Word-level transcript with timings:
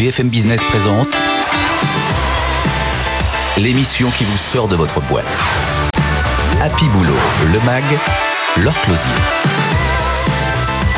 BFM 0.00 0.30
Business 0.30 0.62
présente 0.64 1.08
l'émission 3.58 4.08
qui 4.08 4.24
vous 4.24 4.38
sort 4.38 4.66
de 4.66 4.74
votre 4.74 4.98
boîte. 5.02 5.26
Happy 6.62 6.86
Boulot, 6.86 7.12
le 7.52 7.60
MAG, 7.66 7.84
leur 8.62 8.72
closier. 8.80 9.10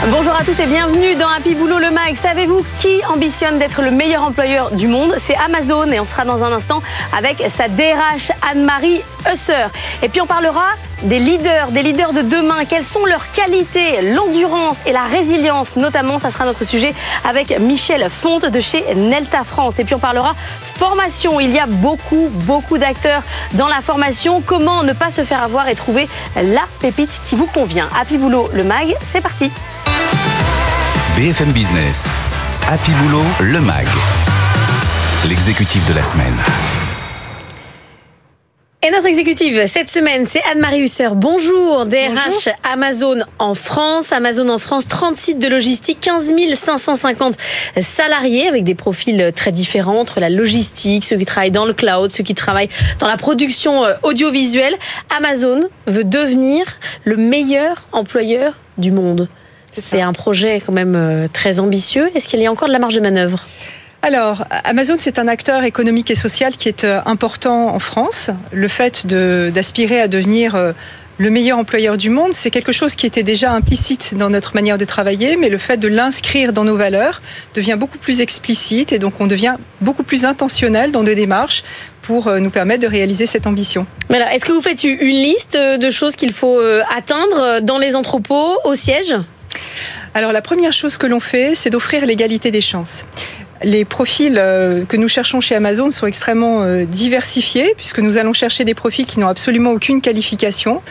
Bonjour 0.08 0.36
à 0.36 0.44
tous 0.44 0.56
et 0.60 0.66
bienvenue 0.66 1.16
dans 1.16 1.26
Happy 1.26 1.56
Boulot 1.56 1.80
le 1.80 1.90
Mag. 1.90 2.16
Savez-vous 2.16 2.64
qui 2.80 3.04
ambitionne 3.06 3.58
d'être 3.58 3.82
le 3.82 3.90
meilleur 3.90 4.22
employeur 4.22 4.70
du 4.70 4.86
monde? 4.86 5.16
C'est 5.18 5.36
Amazon 5.36 5.90
et 5.90 5.98
on 5.98 6.06
sera 6.06 6.24
dans 6.24 6.44
un 6.44 6.52
instant 6.52 6.80
avec 7.16 7.42
sa 7.56 7.66
DRH 7.66 8.30
Anne-Marie 8.52 9.00
Husser. 9.32 9.66
Et 10.04 10.08
puis 10.08 10.20
on 10.20 10.26
parlera 10.26 10.76
des 11.04 11.18
leaders, 11.18 11.70
des 11.70 11.82
leaders 11.82 12.12
de 12.12 12.22
demain. 12.22 12.64
Quelles 12.68 12.84
sont 12.84 13.04
leurs 13.04 13.30
qualités, 13.32 14.02
l'endurance 14.14 14.78
et 14.86 14.92
la 14.92 15.04
résilience 15.04 15.76
notamment 15.76 16.18
Ça 16.18 16.30
sera 16.30 16.44
notre 16.44 16.64
sujet 16.64 16.94
avec 17.28 17.58
Michel 17.60 18.08
Fonte 18.10 18.46
de 18.46 18.60
chez 18.60 18.84
Nelta 18.94 19.44
France. 19.44 19.78
Et 19.78 19.84
puis 19.84 19.94
on 19.94 19.98
parlera 19.98 20.34
formation. 20.78 21.40
Il 21.40 21.50
y 21.50 21.58
a 21.58 21.66
beaucoup, 21.66 22.28
beaucoup 22.46 22.78
d'acteurs 22.78 23.22
dans 23.54 23.68
la 23.68 23.80
formation. 23.80 24.40
Comment 24.40 24.82
ne 24.82 24.92
pas 24.92 25.10
se 25.10 25.24
faire 25.24 25.42
avoir 25.42 25.68
et 25.68 25.74
trouver 25.74 26.08
la 26.36 26.62
pépite 26.80 27.10
qui 27.28 27.36
vous 27.36 27.46
convient 27.46 27.88
Happy 28.00 28.18
Boulot 28.18 28.50
le 28.52 28.64
Mag, 28.64 28.94
c'est 29.12 29.20
parti 29.20 29.50
BFM 31.16 31.52
Business, 31.52 32.08
Happy 32.68 32.90
Boulot, 32.92 33.24
le 33.40 33.60
MAG, 33.60 33.86
l'exécutif 35.28 35.86
de 35.86 35.94
la 35.94 36.02
semaine. 36.02 36.34
Et 38.84 38.90
notre 38.90 39.06
exécutive 39.06 39.68
cette 39.68 39.90
semaine, 39.90 40.26
c'est 40.26 40.42
Anne-Marie 40.50 40.80
Husser. 40.80 41.10
Bonjour, 41.14 41.86
DRH 41.86 42.48
Amazon 42.64 43.20
en 43.38 43.54
France. 43.54 44.10
Amazon 44.10 44.48
en 44.48 44.58
France, 44.58 44.88
30 44.88 45.16
sites 45.16 45.38
de 45.38 45.46
logistique, 45.46 45.98
15 46.00 46.32
550 46.56 47.36
salariés 47.80 48.48
avec 48.48 48.64
des 48.64 48.74
profils 48.74 49.30
très 49.36 49.52
différents 49.52 50.00
entre 50.00 50.18
la 50.18 50.30
logistique, 50.30 51.04
ceux 51.04 51.16
qui 51.16 51.24
travaillent 51.24 51.52
dans 51.52 51.64
le 51.64 51.74
cloud, 51.74 52.10
ceux 52.12 52.24
qui 52.24 52.34
travaillent 52.34 52.70
dans 52.98 53.06
la 53.06 53.16
production 53.16 53.84
euh, 53.84 53.94
audiovisuelle. 54.02 54.74
Amazon 55.16 55.68
veut 55.86 56.02
devenir 56.02 56.64
le 57.04 57.16
meilleur 57.16 57.86
employeur 57.92 58.58
du 58.78 58.90
monde. 58.90 59.28
C'est 59.70 60.02
un 60.02 60.12
projet 60.12 60.60
quand 60.60 60.72
même 60.72 60.96
euh, 60.96 61.28
très 61.32 61.60
ambitieux. 61.60 62.10
Est-ce 62.16 62.26
qu'il 62.26 62.40
y 62.40 62.46
a 62.46 62.50
encore 62.50 62.66
de 62.66 62.72
la 62.72 62.80
marge 62.80 62.96
de 62.96 63.00
manœuvre? 63.00 63.46
Alors, 64.04 64.44
Amazon, 64.64 64.96
c'est 64.98 65.20
un 65.20 65.28
acteur 65.28 65.62
économique 65.62 66.10
et 66.10 66.16
social 66.16 66.56
qui 66.56 66.68
est 66.68 66.82
euh, 66.82 67.00
important 67.06 67.72
en 67.72 67.78
France. 67.78 68.30
Le 68.50 68.66
fait 68.66 69.06
d'aspirer 69.06 70.00
à 70.00 70.08
devenir 70.08 70.56
euh, 70.56 70.72
le 71.18 71.30
meilleur 71.30 71.56
employeur 71.56 71.96
du 71.96 72.10
monde, 72.10 72.32
c'est 72.32 72.50
quelque 72.50 72.72
chose 72.72 72.96
qui 72.96 73.06
était 73.06 73.22
déjà 73.22 73.52
implicite 73.52 74.16
dans 74.16 74.28
notre 74.28 74.56
manière 74.56 74.76
de 74.76 74.84
travailler, 74.84 75.36
mais 75.36 75.48
le 75.50 75.58
fait 75.58 75.76
de 75.76 75.86
l'inscrire 75.86 76.52
dans 76.52 76.64
nos 76.64 76.76
valeurs 76.76 77.22
devient 77.54 77.76
beaucoup 77.78 77.98
plus 77.98 78.20
explicite 78.20 78.92
et 78.92 78.98
donc 78.98 79.20
on 79.20 79.28
devient 79.28 79.54
beaucoup 79.80 80.02
plus 80.02 80.24
intentionnel 80.24 80.90
dans 80.90 81.04
nos 81.04 81.14
démarches 81.14 81.62
pour 82.00 82.28
nous 82.32 82.50
permettre 82.50 82.82
de 82.82 82.88
réaliser 82.88 83.26
cette 83.26 83.46
ambition. 83.46 83.86
Est-ce 84.10 84.44
que 84.44 84.50
vous 84.50 84.62
faites 84.62 84.82
une 84.82 84.98
liste 84.98 85.56
de 85.56 85.90
choses 85.90 86.16
qu'il 86.16 86.32
faut 86.32 86.58
atteindre 86.92 87.60
dans 87.60 87.78
les 87.78 87.94
entrepôts, 87.94 88.58
au 88.64 88.74
siège? 88.74 89.14
Alors 90.14 90.32
la 90.32 90.42
première 90.42 90.72
chose 90.72 90.98
que 90.98 91.06
l'on 91.06 91.20
fait, 91.20 91.54
c'est 91.54 91.70
d'offrir 91.70 92.04
l'égalité 92.04 92.50
des 92.50 92.60
chances. 92.60 93.04
Les 93.64 93.84
profils 93.84 94.36
euh, 94.38 94.84
que 94.84 94.96
nous 94.96 95.08
cherchons 95.08 95.40
chez 95.40 95.54
Amazon 95.54 95.90
sont 95.90 96.06
extrêmement 96.06 96.62
euh, 96.62 96.84
diversifiés 96.84 97.74
puisque 97.76 98.00
nous 98.00 98.18
allons 98.18 98.32
chercher 98.32 98.64
des 98.64 98.74
profils 98.74 99.06
qui 99.06 99.20
n'ont 99.20 99.28
absolument 99.28 99.70
aucune 99.70 100.00
qualification. 100.00 100.82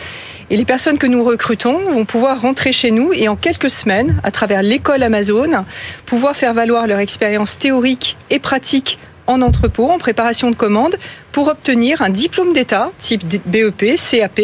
Et 0.50 0.58
les 0.58 0.66
personnes 0.66 0.98
que 0.98 1.08
nous 1.08 1.24
recrutons 1.24 1.80
vont 1.92 2.06
pouvoir 2.06 2.42
rentrer 2.42 2.72
chez 2.72 2.92
nous 2.92 3.14
et 3.14 3.28
en 3.28 3.36
quelques 3.36 3.70
semaines, 3.70 4.20
à 4.24 4.32
travers 4.32 4.62
l'école 4.62 5.02
Amazon, 5.04 5.66
pouvoir 6.06 6.36
faire 6.36 6.54
valoir 6.54 6.88
leur 6.88 7.00
expérience 7.00 7.58
théorique 7.58 8.18
et 8.30 8.40
pratique 8.40 9.00
en 9.32 9.42
entrepôt, 9.42 9.90
en 9.90 9.98
préparation 9.98 10.52
de 10.52 10.56
commandes, 10.56 10.98
pour 11.32 11.48
obtenir 11.48 12.02
un 12.02 12.10
diplôme 12.10 12.54
d'État 12.54 12.92
type 13.00 13.24
BEP, 13.46 13.96
CAP, 13.98 14.42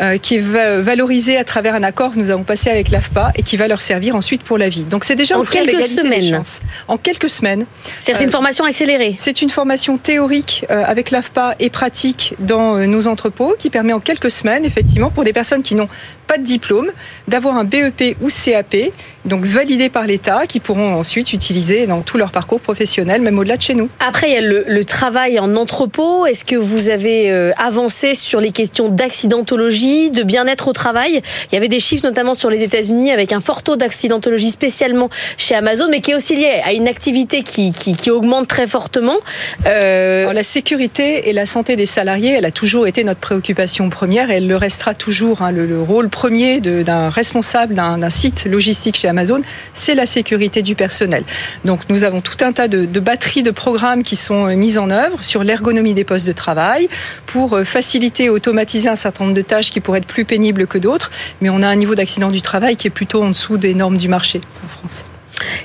euh, 0.00 0.16
qui 0.18 0.36
est 0.36 0.40
valorisé 0.40 1.36
à 1.36 1.44
travers 1.44 1.74
un 1.74 1.82
accord 1.82 2.12
que 2.12 2.18
nous 2.18 2.30
avons 2.30 2.42
passé 2.42 2.70
avec 2.70 2.90
l'AFPA 2.90 3.32
et 3.36 3.42
qui 3.42 3.56
va 3.56 3.68
leur 3.68 3.82
servir 3.82 4.16
ensuite 4.16 4.42
pour 4.42 4.58
la 4.58 4.68
vie. 4.68 4.84
Donc 4.84 5.04
c'est 5.04 5.14
déjà 5.14 5.38
en 5.38 5.44
quelques 5.44 5.84
semaines. 5.84 6.42
En 6.88 6.96
quelques 6.96 7.28
semaines. 7.28 7.66
C'est 8.00 8.18
une 8.20 8.28
euh, 8.28 8.32
formation 8.32 8.64
accélérée. 8.64 9.16
C'est 9.18 9.42
une 9.42 9.50
formation 9.50 9.98
théorique 9.98 10.64
euh, 10.70 10.82
avec 10.86 11.10
l'AFPA 11.10 11.54
et 11.60 11.70
pratique 11.70 12.34
dans 12.38 12.78
nos 12.86 13.06
entrepôts 13.06 13.54
qui 13.58 13.70
permet 13.70 13.92
en 13.92 14.00
quelques 14.00 14.30
semaines, 14.30 14.64
effectivement, 14.64 15.10
pour 15.10 15.24
des 15.24 15.32
personnes 15.32 15.62
qui 15.62 15.74
n'ont 15.74 15.88
pas 16.26 16.38
de 16.38 16.44
diplôme, 16.44 16.90
d'avoir 17.28 17.56
un 17.56 17.64
BEP 17.64 18.16
ou 18.20 18.28
CAP, 18.28 18.76
donc 19.24 19.44
validé 19.44 19.88
par 19.88 20.06
l'État, 20.06 20.46
qui 20.46 20.60
pourront 20.60 20.94
ensuite 20.94 21.32
utiliser 21.32 21.86
dans 21.86 22.00
tout 22.00 22.16
leur 22.16 22.30
parcours 22.30 22.60
professionnel, 22.60 23.20
même 23.22 23.38
au-delà 23.38 23.56
de 23.56 23.62
chez 23.62 23.74
nous. 23.74 23.88
Après, 24.06 24.21
il 24.26 24.34
y 24.34 24.36
a 24.36 24.40
le, 24.40 24.84
travail 24.84 25.38
en 25.38 25.56
entrepôt 25.56 26.26
est-ce 26.26 26.44
que 26.44 26.56
vous 26.56 26.88
avez 26.88 27.30
euh, 27.30 27.52
avancé 27.56 28.14
sur 28.14 28.40
les 28.40 28.50
questions 28.50 28.88
d'accidentologie, 28.88 30.10
de 30.10 30.22
bien-être 30.22 30.68
au 30.68 30.72
travail? 30.72 31.22
Il 31.50 31.54
y 31.54 31.56
avait 31.56 31.68
des 31.68 31.80
chiffres 31.80 32.04
notamment 32.04 32.34
sur 32.34 32.50
les 32.50 32.62
États-Unis 32.62 33.12
avec 33.12 33.32
un 33.32 33.40
fort 33.40 33.62
taux 33.62 33.76
d'accidentologie 33.76 34.50
spécialement 34.50 35.08
chez 35.38 35.54
Amazon, 35.54 35.86
mais 35.90 36.00
qui 36.00 36.10
est 36.10 36.14
aussi 36.14 36.34
lié 36.34 36.60
à 36.64 36.72
une 36.72 36.88
activité 36.88 37.42
qui, 37.42 37.72
augmente 38.10 38.48
très 38.48 38.66
fortement. 38.66 39.16
Euh... 39.66 40.32
la 40.32 40.42
sécurité 40.42 41.28
et 41.28 41.32
la 41.32 41.46
santé 41.46 41.76
des 41.76 41.86
salariés, 41.86 42.34
elle 42.36 42.44
a 42.44 42.50
toujours 42.50 42.86
été 42.86 43.04
notre 43.04 43.20
préoccupation 43.20 43.88
première 43.88 44.30
et 44.30 44.34
elle 44.34 44.48
le 44.48 44.56
restera 44.56 44.94
toujours. 44.94 45.42
Hein. 45.42 45.52
Le, 45.52 45.82
rôle 45.82 46.08
premier 46.08 46.60
d'un 46.60 47.08
responsable 47.08 47.74
d'un 47.74 48.10
site 48.10 48.44
logistique 48.44 48.96
chez 48.96 49.08
Amazon, 49.08 49.40
c'est 49.74 49.94
la 49.94 50.06
sécurité 50.06 50.62
du 50.62 50.74
personnel. 50.74 51.24
Donc 51.64 51.80
nous 51.88 52.04
avons 52.04 52.20
tout 52.20 52.36
un 52.44 52.52
tas 52.52 52.68
de 52.68 53.00
batteries 53.00 53.42
de 53.42 53.50
programmes 53.50 54.01
qui 54.02 54.16
sont 54.16 54.46
euh, 54.46 54.56
mises 54.56 54.78
en 54.78 54.90
œuvre 54.90 55.22
sur 55.22 55.44
l'ergonomie 55.44 55.94
des 55.94 56.04
postes 56.04 56.26
de 56.26 56.32
travail 56.32 56.88
pour 57.26 57.54
euh, 57.54 57.64
faciliter 57.64 58.24
et 58.24 58.28
automatiser 58.28 58.88
un 58.88 58.96
certain 58.96 59.24
nombre 59.24 59.36
de 59.36 59.42
tâches 59.42 59.70
qui 59.70 59.80
pourraient 59.80 59.98
être 59.98 60.06
plus 60.06 60.24
pénibles 60.24 60.66
que 60.66 60.78
d'autres. 60.78 61.10
Mais 61.40 61.50
on 61.50 61.62
a 61.62 61.68
un 61.68 61.76
niveau 61.76 61.94
d'accident 61.94 62.30
du 62.30 62.42
travail 62.42 62.76
qui 62.76 62.86
est 62.86 62.90
plutôt 62.90 63.22
en 63.22 63.28
dessous 63.28 63.56
des 63.56 63.74
normes 63.74 63.96
du 63.96 64.08
marché 64.08 64.40
en 64.64 64.68
France. 64.68 65.04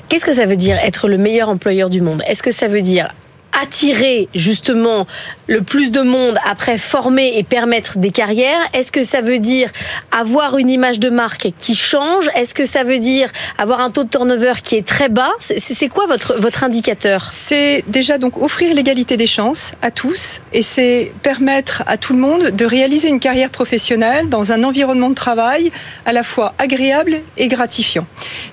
Qu'est-ce 0.08 0.24
que 0.24 0.32
ça 0.32 0.46
veut 0.46 0.56
dire 0.56 0.76
être 0.82 1.08
le 1.08 1.18
meilleur 1.18 1.48
employeur 1.48 1.90
du 1.90 2.00
monde? 2.00 2.22
Est-ce 2.26 2.42
que 2.42 2.50
ça 2.50 2.68
veut 2.68 2.82
dire 2.82 3.12
attirer 3.60 4.28
justement 4.34 5.06
le 5.46 5.62
plus 5.62 5.90
de 5.90 6.02
monde 6.02 6.38
après 6.44 6.78
former 6.78 7.32
et 7.36 7.42
permettre 7.42 7.98
des 7.98 8.10
carrières. 8.10 8.60
Est-ce 8.74 8.92
que 8.92 9.02
ça 9.02 9.20
veut 9.20 9.38
dire 9.38 9.70
avoir 10.12 10.58
une 10.58 10.68
image 10.70 10.98
de 11.00 11.08
marque 11.08 11.48
qui 11.58 11.74
change? 11.74 12.28
Est-ce 12.34 12.54
que 12.54 12.66
ça 12.66 12.84
veut 12.84 12.98
dire 12.98 13.30
avoir 13.56 13.80
un 13.80 13.90
taux 13.90 14.04
de 14.04 14.10
turnover 14.10 14.54
qui 14.62 14.76
est 14.76 14.86
très 14.86 15.08
bas? 15.08 15.30
C'est 15.40 15.88
quoi 15.88 16.06
votre, 16.06 16.38
votre 16.38 16.64
indicateur? 16.64 17.28
C'est 17.32 17.84
déjà 17.88 18.18
donc 18.18 18.40
offrir 18.40 18.74
l'égalité 18.74 19.16
des 19.16 19.26
chances 19.26 19.72
à 19.82 19.90
tous 19.90 20.40
et 20.52 20.62
c'est 20.62 21.12
permettre 21.22 21.82
à 21.86 21.96
tout 21.96 22.12
le 22.12 22.18
monde 22.18 22.50
de 22.50 22.64
réaliser 22.64 23.08
une 23.08 23.20
carrière 23.20 23.50
professionnelle 23.50 24.28
dans 24.28 24.52
un 24.52 24.62
environnement 24.64 25.10
de 25.10 25.14
travail 25.14 25.72
à 26.04 26.12
la 26.12 26.22
fois 26.22 26.54
agréable 26.58 27.20
et 27.36 27.48
gratifiant. 27.48 28.06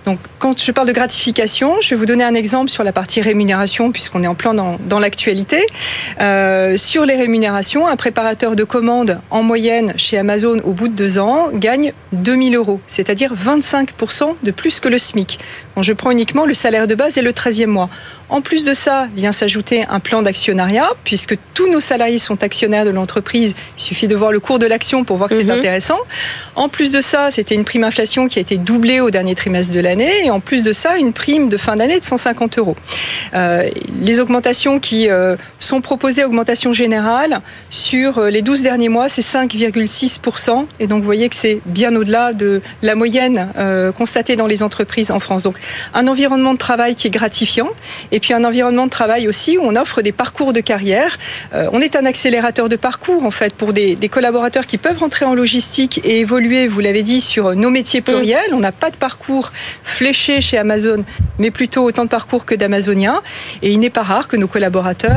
Donc 0.05 0.19
quand 0.39 0.61
je 0.61 0.72
parle 0.72 0.87
de 0.87 0.93
gratification, 0.93 1.75
je 1.81 1.89
vais 1.89 1.95
vous 1.95 2.05
donner 2.05 2.23
un 2.23 2.35
exemple 2.35 2.69
sur 2.69 2.83
la 2.83 2.93
partie 2.93 3.22
rémunération 3.22 3.91
puisqu'on 3.91 4.23
est 4.23 4.27
en 4.27 4.35
plein 4.35 4.53
dans, 4.53 4.77
dans 4.87 4.94
l'actualité. 5.00 5.66
Euh, 6.22 6.78
sur 6.78 7.06
les 7.06 7.16
rémunérations, 7.16 7.88
un 7.88 7.95
préparateur 7.95 8.56
de 8.56 8.63
commandes 8.63 9.19
en 9.31 9.44
moyenne 9.44 9.94
chez 9.97 10.17
Amazon 10.17 10.59
au 10.63 10.72
bout 10.72 10.88
de 10.88 10.94
deux 10.94 11.19
ans 11.19 11.50
gagne 11.53 11.94
2000 12.13 12.56
euros, 12.56 12.79
c'est-à-dire 12.88 13.34
25% 13.34 14.35
de 14.44 14.51
plus 14.51 14.79
que 14.79 14.89
le 14.89 14.97
SMIC. 14.97 15.39
Quand 15.75 15.81
je 15.81 15.94
prends 15.94 16.11
uniquement 16.11 16.45
le 16.45 16.53
salaire 16.53 16.88
de 16.88 16.95
base 16.95 17.17
et 17.17 17.22
le 17.22 17.31
13e 17.31 17.67
mois. 17.67 17.89
En 18.28 18.41
plus 18.41 18.66
de 18.66 18.73
ça, 18.73 19.07
vient 19.16 19.31
s'ajouter 19.31 19.85
un 19.88 20.00
plan 20.00 20.23
d'actionnariat, 20.23 20.89
puisque 21.03 21.38
tous 21.53 21.69
nos 21.69 21.79
salariés 21.79 22.17
sont 22.17 22.44
actionnaires 22.44 22.85
de 22.85 22.89
l'entreprise. 22.89 23.53
Il 23.78 23.81
suffit 23.81 24.07
de 24.07 24.16
voir 24.16 24.31
le 24.31 24.39
cours 24.39 24.57
de 24.57 24.66
l'action 24.66 25.03
pour 25.03 25.17
voir 25.17 25.29
que 25.29 25.35
c'est 25.35 25.44
mhm. 25.44 25.51
intéressant. 25.51 26.00
En 26.55 26.67
plus 26.67 26.91
de 26.91 27.01
ça, 27.01 27.29
c'était 27.29 27.53
une 27.53 27.66
prime 27.66 27.84
inflation 27.84 28.28
qui 28.28 28.39
a 28.39 28.41
été 28.41 28.57
doublée 28.57 29.00
au 29.00 29.11
dernier 29.11 29.35
trimestre 29.35 29.73
de 29.73 29.79
l'année. 29.79 30.25
Et 30.25 30.31
en 30.31 30.39
plus 30.39 30.63
de 30.63 30.73
ça, 30.73 30.97
une 30.97 31.13
prime 31.13 31.50
de 31.50 31.57
fin 31.57 31.75
d'année 31.75 32.00
de 32.00 32.05
150 32.05 32.57
euros. 32.57 32.75
Euh, 33.35 33.70
les 34.02 34.20
augmentations 34.20 34.79
qui 34.85 35.09
euh, 35.09 35.35
sont 35.58 35.82
proposées, 35.82 36.23
augmentation 36.23 36.72
générale, 36.72 37.41
sur 37.72 38.20
euh, 38.20 38.29
les 38.29 38.43
12 38.43 38.61
derniers 38.61 38.87
mois, 38.87 39.09
c'est 39.09 39.23
5,6%. 39.23 40.67
Et 40.79 40.85
donc, 40.85 40.99
vous 40.99 41.05
voyez 41.05 41.28
que 41.28 41.35
c'est 41.35 41.59
bien 41.66 41.96
au-delà 41.96 42.34
de 42.34 42.61
la 42.84 42.93
moyenne 42.93 43.47
euh, 43.58 43.91
constatée 43.91 44.35
dans 44.35 44.46
les 44.46 44.61
entreprises 44.61 45.09
en 45.09 45.20
France. 45.20 45.41
Donc, 45.41 45.58
un 45.96 46.05
environnement 46.05 46.53
de 46.53 46.59
travail 46.59 46.93
qui 46.93 47.08
est 47.08 47.09
gratifiant 47.09 47.70
et 48.11 48.20
puis 48.20 48.35
un 48.35 48.43
environnement 48.43 48.85
de 48.85 48.91
travail 48.91 49.28
aussi 49.28 49.58
où 49.58 49.61
on 49.64 49.76
offre 49.76 50.03
des 50.03 50.11
parcours 50.11 50.53
de 50.53 50.61
carrière. 50.61 51.17
On 51.53 51.82
est 51.82 51.96
un 51.96 52.05
accélérateur 52.05 52.70
de 52.70 52.76
parcours 52.76 53.26
en 53.26 53.32
fait 53.32 53.53
pour 53.53 53.73
des, 53.73 53.97
collaborateurs 54.11 54.67
qui 54.67 54.78
peuvent 54.78 54.99
rentrer 54.99 55.26
en 55.26 55.34
logistique 55.34 55.99
et 56.03 56.20
évoluer, 56.20 56.67
vous 56.67 56.79
l'avez 56.79 57.02
dit, 57.02 57.22
sur 57.22 57.55
nos 57.55 57.72
métiers 57.72 58.02
pluriels. 58.02 58.53
On 58.53 58.59
n'a 58.59 58.72
pas 58.72 58.91
de 58.91 58.97
parcours 58.97 59.52
fléché 59.84 60.41
chez 60.41 60.58
Amazon, 60.58 61.03
mais 61.40 61.49
plutôt 61.49 61.84
autant 61.84 62.03
de 62.03 62.09
parcours 62.09 62.46
que 62.46 62.53
d'Amazoniens. 62.53 63.22
Et 63.61 63.72
il 63.72 63.79
n'est 63.79 63.90
pas 63.90 64.03
rare 64.03 64.28
que 64.28 64.37
nos 64.37 64.47
collaborateurs, 64.47 64.65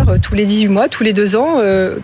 euh, 0.09 0.19
tous 0.23 0.35
les 0.35 0.45
18 0.45 0.69
mois, 0.69 0.89
tous 0.89 1.03
les 1.03 1.13
deux 1.13 1.37
ans, 1.37 1.59
euh, 1.61 1.97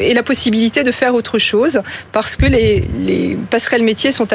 aient 0.00 0.14
la 0.14 0.22
possibilité 0.22 0.82
de 0.82 0.92
faire 0.92 1.14
autre 1.14 1.38
chose 1.38 1.80
parce 2.12 2.36
que 2.36 2.46
les, 2.46 3.36
passerelles 3.50 3.82
métiers 3.82 4.12
sont, 4.12 4.26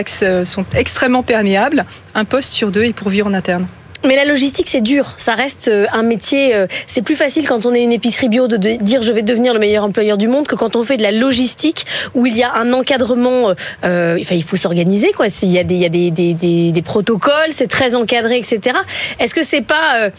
sont 0.44 0.66
extrêmement 0.76 1.24
perméables. 1.24 1.86
Un 2.16 2.26
poste 2.26 2.54
sur 2.54 2.72
deux 2.72 2.84
est 2.84 2.94
pourvu 2.94 3.22
en 3.22 3.34
interne. 3.34 3.68
Mais 4.06 4.18
la 4.18 4.26
logistique, 4.26 4.68
c'est 4.68 4.82
dur. 4.82 5.16
Ça 5.18 5.34
reste 5.34 5.70
euh, 5.70 5.86
un 5.94 6.04
métier. 6.04 6.54
Euh, 6.54 6.68
c'est 6.88 7.02
plus 7.02 7.16
facile 7.16 7.48
quand 7.48 7.66
on 7.66 7.74
est 7.74 7.84
une 7.84 7.94
épicerie 7.94 8.28
bio 8.28 8.48
de 8.48 8.58
dire 8.58 9.02
je 9.02 9.14
vais 9.14 9.22
devenir 9.22 9.54
le 9.54 9.60
meilleur 9.60 9.86
employeur 9.86 10.18
du 10.18 10.28
monde 10.28 10.46
que 10.46 10.56
quand 10.56 10.76
on 10.76 10.84
fait 10.84 10.98
de 10.98 11.04
la 11.04 11.12
logistique 11.12 11.86
où 12.14 12.26
il 12.26 12.36
y 12.36 12.44
a 12.44 12.54
un 12.54 12.74
encadrement. 12.74 13.54
Euh, 13.86 14.18
enfin, 14.20 14.36
il 14.36 14.44
faut 14.44 14.58
s'organiser, 14.58 15.14
quoi. 15.14 15.28
Il 15.42 15.52
y 15.52 15.58
a 15.58 15.64
des, 15.64 16.82
protocoles, 16.84 17.52
c'est 17.52 17.70
très 17.70 17.96
encadré, 17.96 18.38
etc. 18.38 18.78
Est-ce 19.20 19.34
que 19.34 19.44
c'est 19.44 19.62
pas 19.62 20.10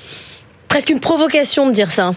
presque 0.75 0.91
une 0.91 0.99
provocation 0.99 1.69
de 1.69 1.73
dire 1.73 1.93
ça 1.93 2.15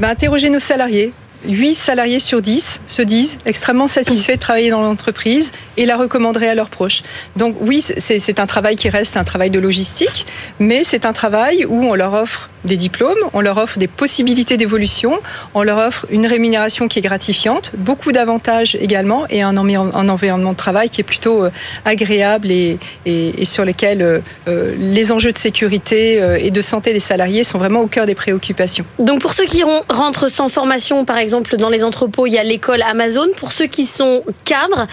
ben, 0.00 0.08
Interroger 0.08 0.50
nos 0.50 0.58
salariés, 0.58 1.12
8 1.44 1.76
salariés 1.76 2.18
sur 2.18 2.42
10 2.42 2.80
se 2.84 3.00
disent 3.00 3.38
extrêmement 3.46 3.86
satisfaits 3.86 4.32
de 4.32 4.40
travailler 4.40 4.70
dans 4.70 4.80
l'entreprise 4.80 5.52
et 5.76 5.86
la 5.86 5.96
recommanderaient 5.96 6.48
à 6.48 6.56
leurs 6.56 6.68
proches. 6.68 7.04
Donc 7.36 7.54
oui, 7.60 7.80
c'est 7.80 8.40
un 8.40 8.46
travail 8.46 8.74
qui 8.74 8.88
reste 8.88 9.16
un 9.16 9.22
travail 9.22 9.50
de 9.50 9.60
logistique, 9.60 10.26
mais 10.58 10.82
c'est 10.82 11.06
un 11.06 11.12
travail 11.12 11.64
où 11.64 11.84
on 11.84 11.94
leur 11.94 12.14
offre 12.14 12.50
des 12.64 12.76
diplômes, 12.76 13.18
on 13.32 13.40
leur 13.40 13.58
offre 13.58 13.78
des 13.78 13.88
possibilités 13.88 14.56
d'évolution, 14.56 15.20
on 15.54 15.62
leur 15.62 15.78
offre 15.78 16.06
une 16.10 16.26
rémunération 16.26 16.88
qui 16.88 16.98
est 16.98 17.02
gratifiante, 17.02 17.72
beaucoup 17.76 18.12
d'avantages 18.12 18.76
également 18.80 19.26
et 19.30 19.42
un, 19.42 19.56
environnement 19.56 20.52
de 20.52 20.56
travail 20.56 20.88
qui 20.88 21.00
est 21.00 21.04
plutôt 21.04 21.44
euh, 21.44 21.50
agréable 21.84 22.50
et, 22.50 22.78
sur 23.44 23.64
lequel 23.64 24.02
euh, 24.02 24.20
euh, 24.48 24.74
les 24.78 25.12
enjeux 25.12 25.32
de 25.32 25.38
sécurité 25.38 26.20
et 26.38 26.50
de 26.50 26.62
santé 26.62 26.92
des 26.92 27.00
salariés 27.00 27.44
sont 27.44 27.58
vraiment 27.58 27.80
au 27.80 27.86
cœur 27.86 28.06
des 28.06 28.14
préoccupations. 28.14 28.84
Donc 28.98 29.20
pour 29.20 29.32
ceux 29.32 29.44
qui 29.44 29.62
rentrent 29.88 30.28
sans 30.28 30.48
formation, 30.48 31.04
par 31.04 31.18
exemple 31.18 31.56
dans 31.56 31.68
les 31.68 31.84
entrepôts, 31.84 32.26
il 32.26 32.32
y 32.32 32.38
a 32.38 32.44
l'école 32.44 32.82
Amazon. 32.82 33.26
Pour 33.36 33.52
ceux 33.52 33.66
qui 33.66 33.84
sont 33.84 34.22
cadres, 34.44 34.86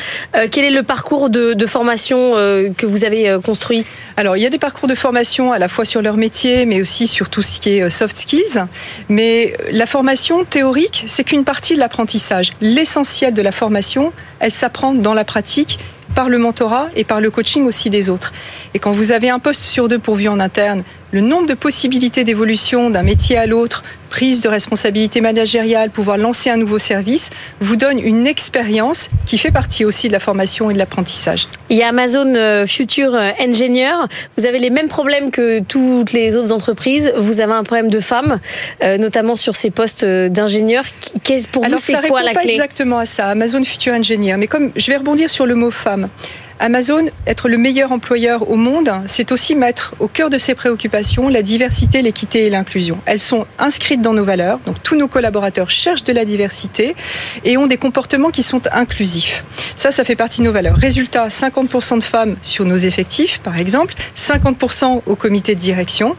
quel 0.52 0.66
est 0.66 0.72
le 0.72 0.84
parcours 0.84 1.30
de, 1.30 1.54
de 1.54 1.66
formation 1.66 2.34
que 2.34 2.86
vous 2.86 3.06
avez 3.06 3.38
construit? 3.44 3.86
Alors 4.18 4.38
il 4.38 4.44
y 4.44 4.46
a 4.46 4.50
des 4.50 4.60
parcours 4.60 4.88
de 4.88 4.96
formation 4.96 5.52
à 5.52 5.60
la 5.60 5.68
fois 5.68 5.86
sur 5.86 6.02
leur 6.02 6.18
métier, 6.18 6.66
mais 6.66 6.82
aussi 6.82 7.08
sur 7.08 7.30
tout 7.30 7.42
ce 7.42 7.59
qui 7.60 7.78
est 7.78 7.82
euh, 7.82 7.90
soft 7.90 8.18
skills. 8.18 8.66
Mais 9.10 9.54
la 9.72 9.86
formation 9.86 10.44
théorique, 10.44 11.04
c'est 11.08 11.24
qu'une 11.24 11.44
partie 11.44 11.76
de 11.76 11.80
l'apprentissage. 11.80 12.52
L'essentiel 12.62 13.34
de 13.34 13.42
la 13.42 13.52
formation, 13.52 14.14
elle 14.40 14.52
s'apprend 14.52 14.94
dans 14.94 15.14
la 15.14 15.24
pratique 15.24 15.80
par 16.16 16.30
le 16.30 16.38
mentorat 16.38 16.90
et 16.96 17.04
par 17.04 17.22
le 17.22 17.30
coaching 17.30 17.66
aussi 17.66 17.90
des 17.90 18.10
autres. 18.10 18.34
Et 18.74 18.80
quand 18.80 18.92
vous 18.92 19.12
avez 19.12 19.30
un 19.30 19.40
poste 19.40 19.62
sur 19.62 19.88
deux 19.88 20.00
pourvu 20.00 20.28
en 20.28 20.40
interne, 20.40 20.84
le 21.12 21.22
nombre 21.22 21.48
de 21.48 21.54
possibilités 21.54 22.24
d'évolution 22.24 22.90
d'un 22.90 23.04
métier 23.04 23.38
à 23.38 23.46
l'autre, 23.46 23.84
prise 24.10 24.42
de 24.42 24.50
responsabilité 24.50 25.22
managériale, 25.22 25.90
pouvoir 25.92 26.18
lancer 26.18 26.50
un 26.50 26.58
nouveau 26.58 26.80
service, 26.80 27.30
vous 27.60 27.76
donne 27.76 28.00
une 28.00 28.28
expérience 28.28 29.10
qui 29.26 29.38
fait 29.38 29.52
partie 29.52 29.86
aussi 29.86 30.08
de 30.08 30.14
la 30.14 30.20
formation 30.20 30.70
et 30.70 30.74
de 30.74 30.80
l'apprentissage. 30.80 31.48
Il 31.70 31.78
y 31.78 31.84
a 31.84 31.88
Amazon 31.88 32.34
euh, 32.36 32.66
Future 32.66 33.14
euh, 33.14 33.30
Engineer. 33.40 34.08
Vous 34.38 34.46
avez 34.46 34.60
les 34.60 34.70
mêmes 34.70 34.88
problèmes 34.88 35.32
que 35.32 35.62
toutes 35.62 36.12
les 36.12 36.36
autres 36.36 36.52
entreprises. 36.52 37.14
Vous 37.18 37.40
avez 37.40 37.54
un 37.54 37.64
problème 37.64 37.90
de 37.90 38.00
femmes, 38.00 38.40
euh, 38.84 38.98
notamment 38.98 39.36
sur 39.36 39.56
ces 39.56 39.70
postes 39.70 40.06
d'ingénieurs. 40.06 40.86
Pour 41.52 41.66
vous, 41.66 41.78
c'est 41.78 41.94
quoi 42.08 42.24
la 42.24 42.32
clé? 42.32 42.42
pas 42.42 42.50
exactement 42.50 43.00
à 43.00 43.06
ça, 43.06 43.28
Amazon 43.28 43.64
Future 43.64 43.94
Engineer. 43.94 44.38
Mais 44.38 44.48
comme 44.48 44.72
je 44.76 44.88
vais 44.88 44.98
rebondir 44.98 45.30
sur 45.30 45.46
le 45.46 45.56
mot 45.56 45.72
femme. 45.72 46.10
Amazon, 46.60 47.06
être 47.26 47.48
le 47.48 47.58
meilleur 47.58 47.94
employeur 47.94 48.50
au 48.50 48.56
monde, 48.56 48.92
c'est 49.08 49.32
aussi 49.32 49.56
mettre 49.56 49.96
au 50.00 50.10
cœur 50.10 50.30
de 50.30 50.38
ses 50.38 50.56
préoccupations 50.56 51.30
la 51.30 51.42
diversité, 51.42 52.02
l'équité 52.02 52.46
et 52.46 52.50
l'inclusion. 52.50 52.98
Elles 53.06 53.20
sont 53.20 53.46
inscrites 53.58 54.02
dans 54.02 54.14
nos 54.14 54.26
valeurs, 54.26 54.60
donc 54.66 54.84
tous 54.84 54.98
nos 54.98 55.08
collaborateurs 55.08 55.72
cherchent 55.72 56.04
de 56.04 56.12
la 56.12 56.26
diversité 56.26 56.96
et 57.46 57.58
ont 57.58 57.66
des 57.66 57.78
comportements 57.78 58.30
qui 58.30 58.44
sont 58.44 58.62
inclusifs. 58.74 59.46
Ça, 59.78 59.92
ça 59.92 60.04
fait 60.04 60.18
partie 60.18 60.42
de 60.42 60.46
nos 60.46 60.52
valeurs. 60.52 60.76
Résultat, 60.76 61.30
50% 61.30 62.00
de 62.00 62.04
femmes 62.04 62.36
sur 62.42 62.66
nos 62.66 62.76
effectifs, 62.76 63.40
par 63.40 63.58
exemple, 63.58 63.94
50% 64.18 65.04
au 65.06 65.16
comité 65.16 65.56
de 65.56 65.60
direction 65.62 66.18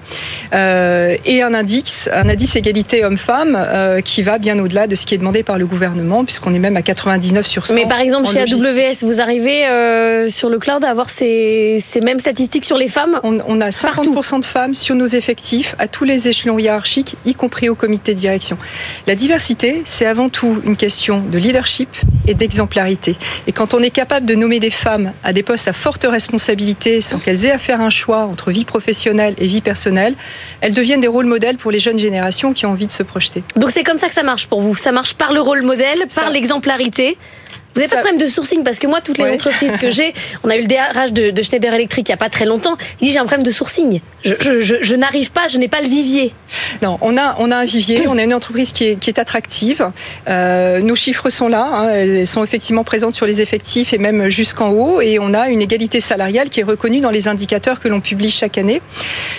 euh, 0.55 1.17
et 1.27 1.43
un 1.43 1.53
indice, 1.53 2.09
un 2.13 2.31
indice 2.31 2.57
égalité 2.57 3.05
homme-femme 3.05 3.59
euh, 3.59 4.01
qui 4.01 4.23
va 4.23 4.39
bien 4.39 4.59
au-delà 4.59 4.87
de 4.87 4.97
ce 4.97 5.05
qui 5.05 5.15
est 5.15 5.19
demandé 5.19 5.43
par 5.43 5.59
le 5.59 5.67
gouvernement, 5.67 6.25
puisqu'on 6.25 6.55
est 6.55 6.59
même 6.59 6.79
à 6.79 6.83
99 6.83 7.47
sur 7.47 7.67
100. 7.67 7.75
Mais 7.75 7.87
par 7.87 8.01
exemple, 8.01 8.27
chez 8.31 8.41
AWS, 8.41 9.03
vous 9.03 9.21
arrivez 9.21 9.67
euh, 9.67 10.30
sur 10.31 10.49
le 10.49 10.59
cloud 10.59 10.85
à 10.85 10.91
avoir 10.91 11.11
ces, 11.11 11.83
ces 11.87 12.01
mêmes 12.01 12.21
statistiques 12.21 12.65
sur 12.65 12.77
les 12.77 12.89
femmes 12.89 13.21
on, 13.23 13.61
a 13.61 13.71
50% 13.71 14.41
de 14.41 14.45
femmes 14.45 14.75
sur 14.75 14.95
nos 14.95 15.07
effectifs 15.07 15.75
à 15.79 15.89
tous 15.89 16.05
les 16.05 16.29
échelons 16.29 16.59
hiérarchiques, 16.59 17.17
y 17.25 17.35
compris 17.35 17.69
au 17.69 17.75
comité 17.75 18.15
de 18.15 18.19
direction. 18.19 18.59
La 19.07 19.15
diversité, 19.15 19.83
c'est 19.85 20.07
avant 20.07 20.29
tout 20.29 20.61
une 20.65 20.77
question 20.77 21.21
de 21.21 21.39
leadership 21.39 21.89
et 22.27 22.35
d'exemplarité. 22.35 23.17
Et 23.47 23.53
quand 23.53 23.75
on 23.75 23.81
est 23.81 23.91
capable 23.91 24.27
de 24.27 24.35
nommer 24.35 24.61
des 24.61 24.71
femmes 24.71 25.13
à 25.23 25.33
des 25.33 25.43
postes 25.43 25.69
à 25.69 25.73
forte 25.73 26.05
responsabilité 26.05 27.01
sans 27.01 27.19
qu'elles 27.19 27.47
aient 27.47 27.53
à 27.53 27.59
faire 27.59 27.81
un 27.81 27.91
choix 27.91 28.25
entre 28.25 28.51
vie 28.51 28.65
professionnelle 28.65 29.35
et 29.39 29.47
vie 29.47 29.61
personnelle, 29.61 30.15
elles 30.61 30.73
deviennent 30.73 31.01
des 31.01 31.09
rôles 31.09 31.27
modèles 31.27 31.57
pour 31.57 31.71
les 31.71 31.79
jeunes 31.79 31.99
générations 31.99 32.53
qui 32.53 32.67
ont 32.67 32.71
envie 32.71 32.87
de 32.87 32.93
se 32.93 33.03
projeter. 33.03 33.43
Donc 33.57 33.71
c'est 33.71 33.83
comme 33.83 33.99
ça 33.99 34.09
que 34.09 34.15
ça 34.15 34.23
marche 34.23 34.47
pour 34.47 34.61
vous. 34.61 34.75
Ça 34.75 34.93
marche 34.93 35.15
par 35.15 35.33
le 35.33 35.41
rôle 35.41 35.63
modèle, 35.63 36.07
par 36.15 36.31
l'exemplarité. 36.31 37.17
Vous 37.75 37.81
n'avez 37.81 37.91
pas 37.91 37.97
de 37.97 38.03
problème 38.03 38.21
de 38.21 38.27
sourcing 38.27 38.65
parce 38.65 38.79
que 38.79 38.87
moi, 38.87 39.01
toutes 39.01 39.19
les 39.19 39.31
entreprises 39.31 39.77
que 39.77 39.91
j'ai, 39.91 40.13
on 40.43 40.51
a 40.51 40.57
eu 40.57 40.63
le 40.63 40.67
DRH 40.67 41.13
de, 41.13 41.43
Schneider 41.43 41.73
Electric 41.73 42.09
il 42.09 42.11
n'y 42.11 42.15
a 42.15 42.19
pas 42.19 42.29
très 42.29 42.45
longtemps. 42.45 42.77
Il 43.01 43.07
dit 43.07 43.13
j'ai 43.13 43.19
un 43.19 43.25
problème 43.25 43.45
de 43.45 43.51
sourcing. 43.51 44.01
Je, 44.25 44.95
n'arrive 44.95 45.31
pas, 45.31 45.49
je 45.49 45.57
n'ai 45.57 45.69
pas 45.69 45.81
le 45.81 45.89
vivier. 45.89 46.35
Non, 46.83 46.99
on 47.01 47.17
a 47.17 47.37
on 47.39 47.51
a 47.51 47.57
un 47.57 47.65
vivier, 47.65 48.07
on 48.07 48.19
a 48.19 48.23
une 48.23 48.35
entreprise 48.35 48.73
qui 48.73 48.85
est, 48.85 48.97
qui 48.97 49.09
est 49.09 49.19
attractive. 49.19 49.91
Euh, 50.29 50.81
nos 50.81 50.95
chiffres 50.95 51.31
sont 51.31 51.49
là, 51.49 51.65
hein, 51.65 51.91
elles 51.91 52.27
sont 52.27 52.45
effectivement 52.45 52.85
présentes 52.85 53.15
sur 53.15 53.27
les 53.27 53.41
effectifs 53.41 53.93
et 53.93 53.99
même 53.99 54.29
jusqu'en 54.29 54.71
haut. 54.71 55.01
Et 55.01 55.19
on 55.19 55.33
a 55.33 55.49
une 55.49 55.63
égalité 55.63 56.01
salariale 56.01 56.51
qui 56.51 56.61
est 56.61 56.65
reconnue 56.65 57.01
dans 57.01 57.11
les 57.11 57.29
indicateurs 57.29 57.81
que 57.81 57.89
l'on 57.89 58.01
publie 58.01 58.31
chaque 58.31 58.59
année. 58.59 58.83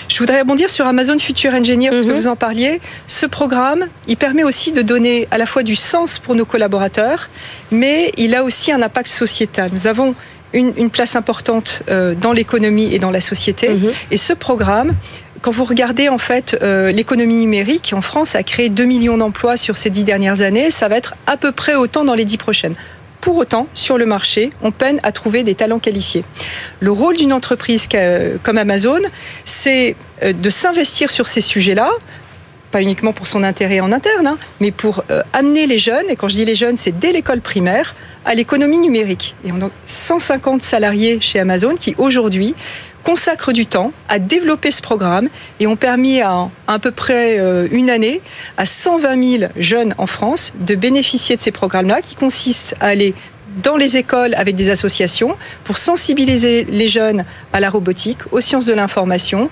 Je 0.07 0.17
voudrais 0.17 0.39
rebondir 0.39 0.69
sur 0.69 0.87
Amazon 0.87 1.19
Future 1.19 1.53
Engineer 1.53 1.89
parce 1.89 2.03
que 2.03 2.09
mhm. 2.09 2.15
vous 2.15 2.27
en 2.27 2.35
parliez. 2.35 2.81
Ce 3.07 3.25
programme, 3.25 3.87
il 4.07 4.17
permet 4.17 4.43
aussi 4.43 4.71
de 4.71 4.81
donner 4.81 5.27
à 5.31 5.37
la 5.37 5.45
fois 5.45 5.63
du 5.63 5.75
sens 5.75 6.17
pour 6.17 6.35
nos 6.35 6.45
collaborateurs, 6.45 7.29
mais 7.71 8.13
il 8.21 8.35
a 8.35 8.43
aussi 8.43 8.71
un 8.71 8.81
impact 8.81 9.07
sociétal. 9.07 9.71
Nous 9.73 9.87
avons 9.87 10.15
une, 10.53 10.89
place 10.89 11.15
importante 11.15 11.81
euh, 11.89 12.13
dans 12.13 12.33
l'économie 12.33 12.93
et 12.93 12.99
dans 12.99 13.11
la 13.11 13.21
société. 13.21 13.69
Mhm. 13.69 13.91
Et 14.11 14.17
ce 14.17 14.33
programme, 14.33 14.95
quand 15.41 15.51
vous 15.51 15.65
regardez 15.65 16.07
en 16.09 16.17
fait 16.17 16.57
euh, 16.61 16.91
l'économie 16.91 17.35
numérique 17.35 17.93
en 17.95 18.01
France 18.01 18.35
a 18.35 18.43
créé 18.43 18.69
2 18.69 18.83
millions 18.83 19.17
d'emplois 19.17 19.57
sur 19.57 19.77
ces 19.77 19.89
dix 19.89 20.03
dernières 20.03 20.41
années, 20.41 20.69
ça 20.69 20.87
va 20.87 20.97
être 20.97 21.15
à 21.25 21.37
peu 21.37 21.51
près 21.51 21.75
autant 21.75 22.03
dans 22.05 22.15
les 22.15 22.25
dix 22.25 22.37
prochaines. 22.37 22.75
Pour 23.21 23.37
autant, 23.37 23.67
sur 23.75 23.99
le 23.99 24.07
marché, 24.07 24.51
on 24.63 24.71
peine 24.71 24.99
à 25.03 25.11
trouver 25.11 25.43
des 25.43 25.53
talents 25.53 25.79
qualifiés. 25.79 26.23
Le 26.79 26.91
rôle 26.91 27.17
d'une 27.17 27.33
entreprise 27.33 27.87
comme 28.41 28.57
Amazon, 28.57 28.99
c'est 29.45 29.95
euh, 30.23 30.33
de 30.33 30.49
s'investir 30.49 31.11
sur 31.11 31.27
ces 31.27 31.41
sujets-là, 31.41 31.91
pas 32.71 32.81
uniquement 32.81 33.13
pour 33.13 33.27
son 33.27 33.43
intérêt 33.43 33.79
en 33.79 33.91
interne, 33.91 34.27
hein, 34.27 34.37
mais 34.59 34.71
pour 34.71 35.03
euh, 35.11 35.21
amener 35.33 35.67
les 35.67 35.77
jeunes, 35.77 36.09
et 36.09 36.15
quand 36.15 36.29
je 36.29 36.35
dis 36.35 36.45
les 36.45 36.55
jeunes, 36.55 36.77
c'est 36.77 36.97
dès 36.97 37.11
l'école 37.11 37.41
primaire, 37.41 37.95
à 38.25 38.35
l'économie 38.35 38.79
numérique. 38.79 39.35
Et 39.45 39.51
on 39.51 39.65
a 39.65 39.69
150 39.87 40.61
salariés 40.61 41.19
chez 41.21 41.39
Amazon 41.39 41.75
qui 41.75 41.95
aujourd'hui 41.97 42.55
consacrent 43.03 43.51
du 43.51 43.65
temps 43.65 43.93
à 44.09 44.19
développer 44.19 44.69
ce 44.69 44.81
programme 44.81 45.29
et 45.59 45.65
ont 45.65 45.75
permis 45.75 46.21
à, 46.21 46.49
à 46.67 46.79
peu 46.79 46.91
près 46.91 47.39
euh, 47.39 47.67
une 47.71 47.89
année 47.89 48.21
à 48.57 48.65
120 48.65 49.39
000 49.39 49.51
jeunes 49.57 49.95
en 49.97 50.05
France 50.05 50.53
de 50.59 50.75
bénéficier 50.75 51.35
de 51.35 51.41
ces 51.41 51.51
programmes-là 51.51 52.01
qui 52.01 52.15
consistent 52.15 52.75
à 52.79 52.87
aller 52.87 53.15
dans 53.63 53.75
les 53.75 53.97
écoles 53.97 54.33
avec 54.35 54.55
des 54.55 54.69
associations 54.69 55.35
pour 55.63 55.77
sensibiliser 55.77 56.63
les 56.63 56.87
jeunes 56.87 57.25
à 57.53 57.59
la 57.59 57.69
robotique, 57.69 58.19
aux 58.31 58.39
sciences 58.39 58.65
de 58.65 58.73
l'information, 58.73 59.49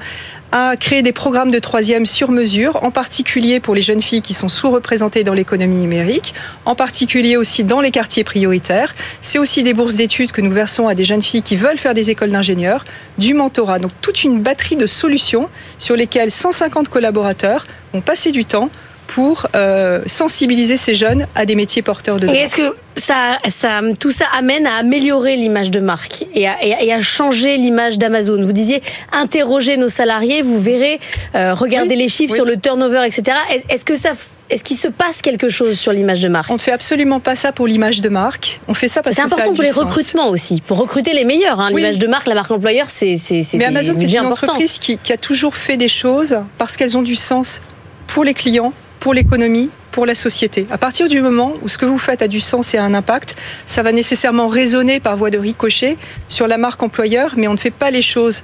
à 0.52 0.76
créer 0.78 1.02
des 1.02 1.12
programmes 1.12 1.52
de 1.52 1.60
troisième 1.60 2.06
sur 2.06 2.32
mesure, 2.32 2.84
en 2.84 2.92
particulier 2.92 3.60
pour 3.60 3.76
les 3.76 3.82
jeunes 3.82 4.02
filles 4.02 4.22
qui 4.22 4.34
sont 4.34 4.48
sous-représentées 4.48 5.24
dans 5.24 5.34
l'économie 5.34 5.78
numérique, 5.78 6.34
en 6.66 6.76
particulier 6.76 7.38
aussi 7.38 7.64
dans 7.64 7.82
les 7.82 7.92
quartiers 7.92 8.24
prioritaires. 8.24 8.96
C'est 9.22 9.38
aussi 9.38 9.62
des 9.62 9.74
bourses 9.74 9.96
d'études 9.96 10.32
que 10.32 10.42
nous 10.42 10.52
versons 10.52 10.88
à 10.88 10.96
des 10.96 11.04
jeunes 11.04 11.22
filles 11.22 11.44
qui 11.44 11.56
veulent 11.56 11.78
faire 11.78 11.94
des 11.94 12.10
écoles 12.10 12.32
d'ingénieurs, 12.32 12.84
du 13.18 13.34
mentorat. 13.34 13.80
Donc 13.80 13.92
toute 14.02 14.24
une 14.24 14.42
batterie 14.42 14.76
de 14.76 14.88
solutions 14.88 15.50
sur 15.78 15.96
lesquelles 15.96 16.32
150 16.32 16.90
collaborateurs 16.90 17.68
ont 17.94 18.02
passé 18.02 18.32
du 18.32 18.46
temps 18.46 18.70
pour 19.10 19.48
euh, 19.56 20.02
sensibiliser 20.06 20.78
ces 20.78 20.94
jeunes 20.94 21.26
à 21.34 21.46
des 21.46 21.56
métiers 21.56 21.82
porteurs 21.82 22.20
de 22.20 22.28
Et 22.28 22.38
est-ce 22.38 22.56
que 22.56 22.76
ça, 22.96 23.40
ça, 23.50 23.82
tout 24.00 24.12
ça 24.12 24.26
amène 24.38 24.68
à 24.68 24.76
améliorer 24.76 25.36
l'image 25.36 25.72
de 25.72 25.80
marque 25.80 26.26
et 26.36 26.48
à, 26.48 26.64
et 26.64 26.94
à 26.94 27.02
changer 27.02 27.58
l'image 27.58 27.98
d'Amazon? 27.98 28.46
Vous 28.46 28.54
disiez 28.54 28.84
interroger 29.12 29.78
nos 29.78 29.88
salariés, 29.88 30.44
vous 30.44 30.62
verrez, 30.62 31.00
euh, 31.34 31.56
regardez 31.56 31.96
les 31.96 32.08
chiffres 32.08 32.36
sur 32.36 32.46
le 32.46 32.58
turnover, 32.58 33.02
etc. 33.06 33.36
Est-ce 33.70 33.84
que 33.84 33.98
ça 33.98 34.12
est-ce 34.52 34.64
qu'il 34.64 34.78
se 34.78 34.88
passe 34.88 35.22
quelque 35.22 35.48
chose 35.50 35.78
sur 35.78 35.94
l'image 35.94 36.22
de 36.22 36.28
marque? 36.28 36.50
On 36.50 36.56
ne 36.56 36.60
fait 36.60 36.72
absolument 36.72 37.20
pas 37.20 37.36
ça 37.36 37.52
pour 37.52 37.68
l'image 37.68 38.02
de 38.02 38.10
marque. 38.10 38.60
On 38.68 38.74
fait 38.74 38.88
ça 38.88 39.04
parce 39.04 39.16
que 39.16 39.22
c'est 39.22 39.32
important 39.32 39.54
pour 39.54 39.64
les 39.64 39.70
recrutements 39.70 40.30
aussi, 40.30 40.62
pour 40.62 40.80
recruter 40.80 41.14
les 41.14 41.24
meilleurs. 41.24 41.60
Hein. 41.60 41.70
L'image 41.70 42.00
de 42.00 42.08
marque, 42.08 42.28
la 42.28 42.34
marque 42.34 42.50
employeur, 42.50 42.88
c'est 42.90 43.18
c'est 43.18 43.46
Mais 43.56 43.66
Amazon, 43.66 43.96
c'est 43.98 44.12
une 44.12 44.20
entreprise 44.26 44.80
qui, 44.80 44.98
qui 44.98 45.14
a 45.14 45.18
toujours 45.18 45.56
fait 45.56 45.78
des 45.78 45.88
choses 45.88 46.40
parce 46.58 46.78
qu'elles 46.78 46.98
ont 46.98 47.04
du 47.04 47.16
sens 47.16 47.62
pour 48.08 48.24
les 48.24 48.34
clients, 48.34 48.74
pour 49.00 49.14
l'économie, 49.14 49.70
pour 49.92 50.06
la 50.06 50.16
société. 50.16 50.68
À 50.72 50.78
partir 50.78 51.08
du 51.08 51.22
moment 51.22 51.54
où 51.62 51.70
ce 51.70 51.78
que 51.78 51.86
vous 51.86 51.98
faites 51.98 52.22
a 52.22 52.28
du 52.28 52.42
sens 52.42 52.74
et 52.74 52.78
a 52.78 52.84
un 52.84 52.94
impact, 52.94 53.36
ça 53.66 53.84
va 53.84 53.92
nécessairement 53.92 54.48
résonner 54.48 55.00
par 55.00 55.18
voie 55.18 55.30
de 55.30 55.38
ricochet 55.38 55.98
sur 56.28 56.48
la 56.48 56.58
marque 56.58 56.84
employeur, 56.84 57.34
mais 57.38 57.48
on 57.48 57.54
ne 57.54 57.58
fait 57.58 57.72
pas 57.72 57.92
les 57.92 58.02
choses 58.02 58.44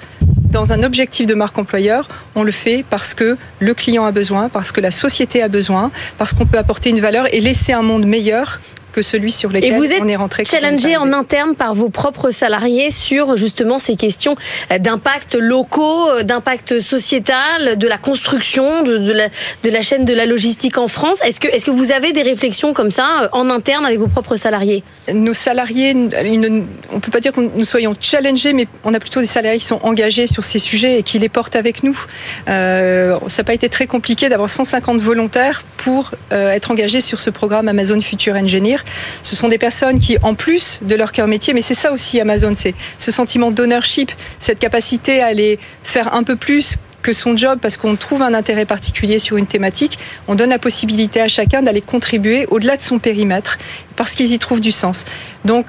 dans 0.56 0.72
un 0.72 0.84
objectif 0.84 1.28
de 1.28 1.34
marque 1.34 1.58
employeur, 1.58 2.08
on 2.36 2.44
le 2.44 2.52
fait 2.54 2.86
parce 2.90 3.14
que 3.14 3.38
le 3.60 3.74
client 3.74 4.06
a 4.06 4.12
besoin, 4.12 4.48
parce 4.48 4.72
que 4.72 4.80
la 4.80 4.92
société 4.92 5.44
a 5.44 5.50
besoin, 5.50 5.92
parce 6.18 6.34
qu'on 6.34 6.46
peut 6.46 6.58
apporter 6.58 6.90
une 6.92 7.02
valeur 7.02 7.26
et 7.34 7.42
laisser 7.42 7.74
un 7.74 7.82
monde 7.82 8.06
meilleur 8.06 8.62
que 8.96 9.02
celui 9.02 9.34
sur 9.34 9.50
lequel 9.50 9.74
Et 9.74 9.78
vous 9.78 9.92
êtes 9.92 10.02
on 10.02 10.08
est 10.08 10.16
rentré. 10.16 10.44
quand 10.46 10.54
on 10.54 10.58
est 10.58 10.62
challengé 10.62 10.96
en 10.96 11.12
interne 11.12 11.54
par 11.56 11.76
vos 11.76 11.90
propres 11.90 12.32
salariés 12.32 12.92
sur 12.92 13.36
justement 13.36 13.78
ces 13.78 13.98
questions 13.98 14.38
euh, 14.72 14.78
d'impact 14.78 15.36
locaux, 15.36 16.10
euh, 16.10 16.24
d'impact 16.24 16.80
sociétal, 16.80 17.78
de 17.78 17.88
la 17.88 17.98
construction, 17.98 18.84
de, 18.84 18.98
de 18.98 19.12
la, 19.12 19.28
de 19.64 19.70
la 19.70 19.82
chaîne 19.82 20.06
de 20.06 20.14
la 20.14 20.26
logistique 20.26 20.78
en 20.78 20.88
France. 20.88 21.20
Est-ce 21.26 21.42
que, 21.42 21.48
est-ce 21.50 21.66
que 21.66 21.72
vous 21.72 21.92
avez 21.92 22.14
des 22.14 22.22
réflexions 22.22 22.74
comme 22.74 22.90
ça 22.92 23.06
euh, 23.24 23.28
en 23.34 23.50
interne 23.50 23.86
avec 23.86 24.00
vos 24.00 24.08
propres 24.08 24.38
salariés? 24.38 24.84
Nos 25.14 25.34
salariés, 25.34 25.92
une- 25.92 26.66
on 26.94 27.00
peut 27.02 27.12
pas 27.12 27.20
dire 27.20 27.34
que 27.34 27.42
nous 27.42 27.64
soyons 27.66 27.94
challengés, 28.00 28.54
mais 28.54 28.68
on 28.86 28.94
a 28.94 29.00
plutôt 29.02 29.20
des 29.20 29.28
salariés 29.28 29.60
qui 29.60 29.66
sont 29.66 29.80
engagés 29.84 30.28
sur 30.28 30.46
ces 30.46 30.60
sujets 30.60 31.00
et 31.00 31.04
qui 31.04 31.20
les 31.20 31.30
portent 31.30 31.58
avec 31.58 31.84
nous. 31.84 32.00
Euh, 32.48 33.18
ça 33.28 33.42
n'a 33.42 33.46
pas 33.46 33.54
été 33.54 33.68
très 33.70 33.88
compliqué 33.88 34.30
d'avoir 34.30 34.50
150 34.50 35.02
volontaires 35.02 35.64
pour 35.78 36.12
euh, 36.32 36.52
être 36.52 36.72
engagés 36.72 37.02
sur 37.02 37.20
ce 37.20 37.30
programme 37.30 37.68
Amazon 37.68 38.00
Future 38.00 38.36
Engineer. 38.36 38.78
Ce 39.24 39.36
sont 39.36 39.48
des 39.48 39.58
personnes 39.58 40.00
qui, 40.00 40.18
en 40.22 40.36
plus 40.36 40.80
de 40.82 40.96
leur 40.96 41.12
cœur 41.12 41.28
métier, 41.28 41.54
mais 41.54 41.62
c'est 41.62 41.74
ça 41.74 41.92
aussi 41.92 42.20
Amazon, 42.20 42.54
c'est 42.56 42.76
ce 42.98 43.12
sentiment 43.12 43.52
d'ownership, 43.52 44.12
cette 44.40 44.60
capacité 44.60 45.22
à 45.22 45.28
aller 45.28 45.60
faire 45.84 46.14
un 46.14 46.24
peu 46.24 46.36
plus 46.36 46.78
que 47.06 47.14
son 47.14 47.38
job 47.38 47.60
parce 47.62 47.78
qu'on 47.78 47.96
trouve 47.96 48.24
un 48.24 48.34
intérêt 48.34 48.66
particulier 48.66 49.20
sur 49.20 49.38
une 49.38 49.46
thématique, 49.46 50.00
on 50.28 50.34
donne 50.34 50.50
la 50.50 50.58
possibilité 50.58 51.22
à 51.22 51.28
chacun 51.28 51.62
d'aller 51.62 51.82
contribuer 51.82 52.48
au-delà 52.48 52.78
de 52.78 52.82
son 52.82 52.98
périmètre 52.98 53.60
parce 53.96 54.16
qu'ils 54.16 54.34
y 54.34 54.40
trouvent 54.40 54.60
du 54.60 54.72
sens. 54.72 55.06
Donc, 55.46 55.68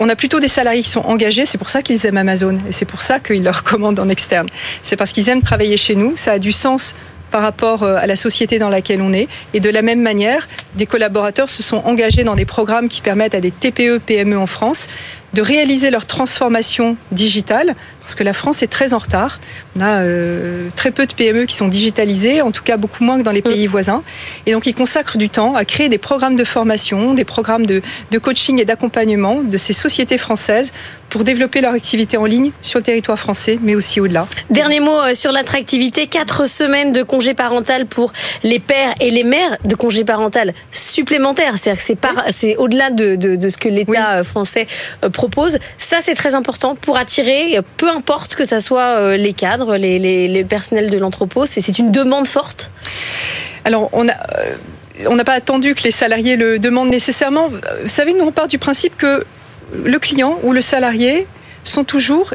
on 0.00 0.08
a 0.08 0.16
plutôt 0.16 0.40
des 0.40 0.48
salariés 0.48 0.82
qui 0.82 0.88
sont 0.88 1.00
engagés, 1.00 1.44
c'est 1.44 1.58
pour 1.58 1.68
ça 1.68 1.82
qu'ils 1.82 2.06
aiment 2.06 2.16
Amazon 2.16 2.58
et 2.68 2.72
c'est 2.72 2.84
pour 2.84 3.00
ça 3.00 3.18
qu'ils 3.20 3.42
leur 3.42 3.64
commandent 3.64 3.98
en 3.98 4.08
externe. 4.08 4.48
C'est 4.82 4.96
parce 4.96 5.12
qu'ils 5.12 5.28
aiment 5.28 5.42
travailler 5.42 5.76
chez 5.76 5.94
nous, 5.94 6.16
ça 6.16 6.32
a 6.32 6.38
du 6.38 6.52
sens 6.52 6.94
par 7.30 7.42
rapport 7.42 7.82
euh, 7.82 7.96
à 7.96 8.06
la 8.06 8.16
société 8.16 8.58
dans 8.58 8.68
laquelle 8.68 9.00
on 9.02 9.12
est. 9.12 9.28
Et 9.54 9.60
de 9.60 9.70
la 9.70 9.82
même 9.82 10.00
manière, 10.00 10.48
des 10.74 10.86
collaborateurs 10.86 11.48
se 11.48 11.62
sont 11.62 11.82
engagés 11.84 12.24
dans 12.24 12.34
des 12.34 12.44
programmes 12.44 12.88
qui 12.88 13.00
permettent 13.00 13.34
à 13.34 13.40
des 13.40 13.50
TPE, 13.50 13.98
PME 13.98 14.38
en 14.38 14.46
France 14.46 14.88
de 15.34 15.42
réaliser 15.42 15.90
leur 15.90 16.06
transformation 16.06 16.96
digitale, 17.12 17.74
parce 18.08 18.14
que 18.14 18.24
la 18.24 18.32
France 18.32 18.62
est 18.62 18.68
très 18.68 18.94
en 18.94 18.98
retard. 18.98 19.38
On 19.76 19.82
a 19.82 20.00
euh, 20.00 20.70
très 20.76 20.90
peu 20.92 21.04
de 21.04 21.12
PME 21.12 21.44
qui 21.44 21.54
sont 21.54 21.68
digitalisées, 21.68 22.40
en 22.40 22.50
tout 22.52 22.62
cas 22.62 22.78
beaucoup 22.78 23.04
moins 23.04 23.18
que 23.18 23.22
dans 23.22 23.32
les 23.32 23.42
pays 23.42 23.66
voisins. 23.66 24.02
Et 24.46 24.52
donc 24.52 24.64
ils 24.66 24.74
consacrent 24.74 25.18
du 25.18 25.28
temps 25.28 25.54
à 25.54 25.66
créer 25.66 25.90
des 25.90 25.98
programmes 25.98 26.34
de 26.34 26.44
formation, 26.44 27.12
des 27.12 27.26
programmes 27.26 27.66
de, 27.66 27.82
de 28.10 28.18
coaching 28.18 28.58
et 28.62 28.64
d'accompagnement 28.64 29.42
de 29.42 29.58
ces 29.58 29.74
sociétés 29.74 30.16
françaises 30.16 30.72
pour 31.10 31.22
développer 31.24 31.60
leur 31.60 31.72
activité 31.74 32.16
en 32.16 32.24
ligne 32.24 32.52
sur 32.62 32.78
le 32.78 32.82
territoire 32.84 33.18
français, 33.18 33.58
mais 33.62 33.74
aussi 33.74 34.00
au-delà. 34.00 34.26
Dernier 34.48 34.80
mot 34.80 34.98
euh, 35.02 35.12
sur 35.14 35.30
l'attractivité. 35.32 36.06
Quatre 36.06 36.46
semaines 36.48 36.92
de 36.92 37.02
congé 37.02 37.34
parental 37.34 37.84
pour 37.86 38.12
les 38.42 38.58
pères 38.58 38.94
et 39.00 39.10
les 39.10 39.24
mères 39.24 39.58
de 39.66 39.74
congé 39.74 40.04
parental 40.04 40.54
supplémentaires. 40.70 41.54
C'est-à-dire 41.58 41.82
que 42.24 42.32
c'est 42.34 42.56
au-delà 42.56 42.88
de, 42.90 43.16
de- 43.16 43.36
de 43.36 43.48
ce 43.50 43.58
que 43.58 43.68
l'État 43.68 44.18
euh, 44.18 44.24
français 44.24 44.66
propose. 45.12 45.58
Ça, 45.78 45.98
c'est 46.02 46.14
très 46.14 46.34
important 46.34 46.74
pour 46.74 46.96
attirer, 46.96 47.58
peu 47.76 47.86
importe 47.88 47.97
que 48.36 48.44
ça 48.44 48.60
soit 48.60 48.98
euh, 48.98 49.16
les 49.16 49.32
cadres, 49.32 49.76
les, 49.76 50.44
personnels 50.44 50.90
de 50.90 50.98
l'entrepôt. 50.98 51.46
C'est 51.46 51.78
une 51.78 51.92
demande 51.92 52.26
forte? 52.26 52.70
Alors, 53.64 53.88
on 53.92 54.06
euh, 54.08 54.12
on 55.06 55.14
n'a 55.14 55.24
pas 55.24 55.34
attendu 55.34 55.74
que 55.74 55.84
les 55.84 55.92
salariés 55.92 56.36
le 56.36 56.58
demandent 56.58 56.90
nécessairement. 56.90 57.50
Vous 57.50 57.88
savez, 57.88 58.14
nous, 58.14 58.24
on 58.24 58.32
part 58.32 58.48
du 58.48 58.58
principe 58.58 58.96
que 58.96 59.24
le 59.72 59.98
client 60.00 60.40
ou 60.42 60.52
le 60.52 60.60
salarié 60.60 61.28
sont 61.62 61.84
toujours 61.84 62.34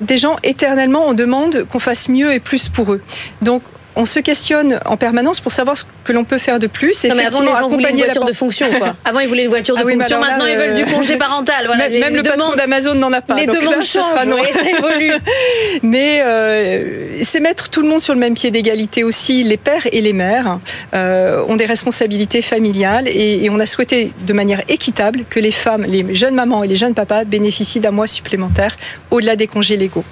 des 0.00 0.18
gens 0.18 0.36
éternellement 0.42 1.06
en 1.06 1.14
demande 1.14 1.64
qu'on 1.64 1.80
fasse 1.80 2.08
mieux 2.08 2.32
et 2.32 2.38
plus 2.38 2.68
pour 2.68 2.92
eux. 2.92 3.02
Donc, 3.42 3.62
on 3.96 4.06
se 4.06 4.18
questionne 4.20 4.80
en 4.86 4.96
permanence 4.96 5.40
pour 5.40 5.52
savoir 5.52 5.76
ce 5.78 5.84
que 6.04 6.12
l'on 6.12 6.24
peut 6.24 6.38
faire 6.38 6.58
de 6.58 6.66
plus. 6.66 7.04
Et 7.04 7.08
Non, 7.08 7.14
mais 7.14 7.24
avant, 7.26 7.40
les 7.40 7.46
gens 7.48 7.68
voulaient 7.68 7.90
une 7.90 7.96
voiture 7.98 8.24
de 8.24 8.32
fonction. 8.32 8.66
Quoi. 8.78 8.96
Avant, 9.04 9.20
ils 9.20 9.28
voulaient 9.28 9.44
une 9.44 9.48
voiture 9.50 9.74
de 9.76 9.80
Ah 9.80 9.84
oui, 9.86 9.94
fonction. 9.94 10.20
là, 10.20 10.26
Maintenant, 10.28 10.46
ils 10.46 10.56
veulent 10.56 10.70
euh, 10.76 10.84
du 10.84 10.92
congé 10.92 11.16
parental. 11.16 11.66
Voilà, 11.66 11.84
même, 11.84 11.92
les, 11.92 12.00
même 12.00 12.10
les 12.12 12.16
le 12.18 12.22
patron 12.22 12.38
demandes, 12.38 12.56
d'Amazon 12.56 12.94
n'en 12.94 13.12
a 13.12 13.20
pas. 13.20 13.36
les 13.36 13.46
Donc 13.46 13.56
là, 13.56 13.70
demandes 13.70 13.82
sera 13.82 14.14
changent. 14.16 14.26
non. 14.26 14.36
oui, 14.36 14.48
ça 14.52 14.68
évolue. 14.68 15.12
Mais 15.82 16.20
euh, 16.22 17.18
c'est 17.22 17.40
mettre 17.40 17.70
tout 17.70 17.82
le 17.82 17.88
monde 17.88 18.00
sur 18.00 18.14
le 18.14 18.20
même 18.20 18.34
pied 18.34 18.50
d'égalité 18.50 19.04
aussi. 19.04 19.44
Les 19.44 19.56
pères 19.56 19.86
et 19.92 20.00
les 20.00 20.12
mères 20.12 20.58
euh, 20.94 21.42
ont 21.48 21.56
des 21.56 21.66
responsabilités 21.66 22.42
familiales 22.42 23.06
et, 23.08 23.44
et 23.44 23.50
on 23.50 23.60
a 23.60 23.66
souhaité 23.66 24.12
de 24.26 24.32
manière 24.32 24.62
équitable 24.68 25.24
que 25.30 25.38
les 25.40 25.52
femmes, 25.52 25.84
les 25.86 26.14
jeunes 26.14 26.34
mamans 26.34 26.64
et 26.64 26.68
les 26.68 26.76
jeunes 26.76 26.94
papas 26.94 27.24
bénéficient 27.24 27.80
d'un 27.80 27.92
mois 27.92 28.06
supplémentaire 28.08 28.76
au-delà 29.10 29.36
des 29.36 29.46
congés 29.46 29.76
légaux. 29.76 30.04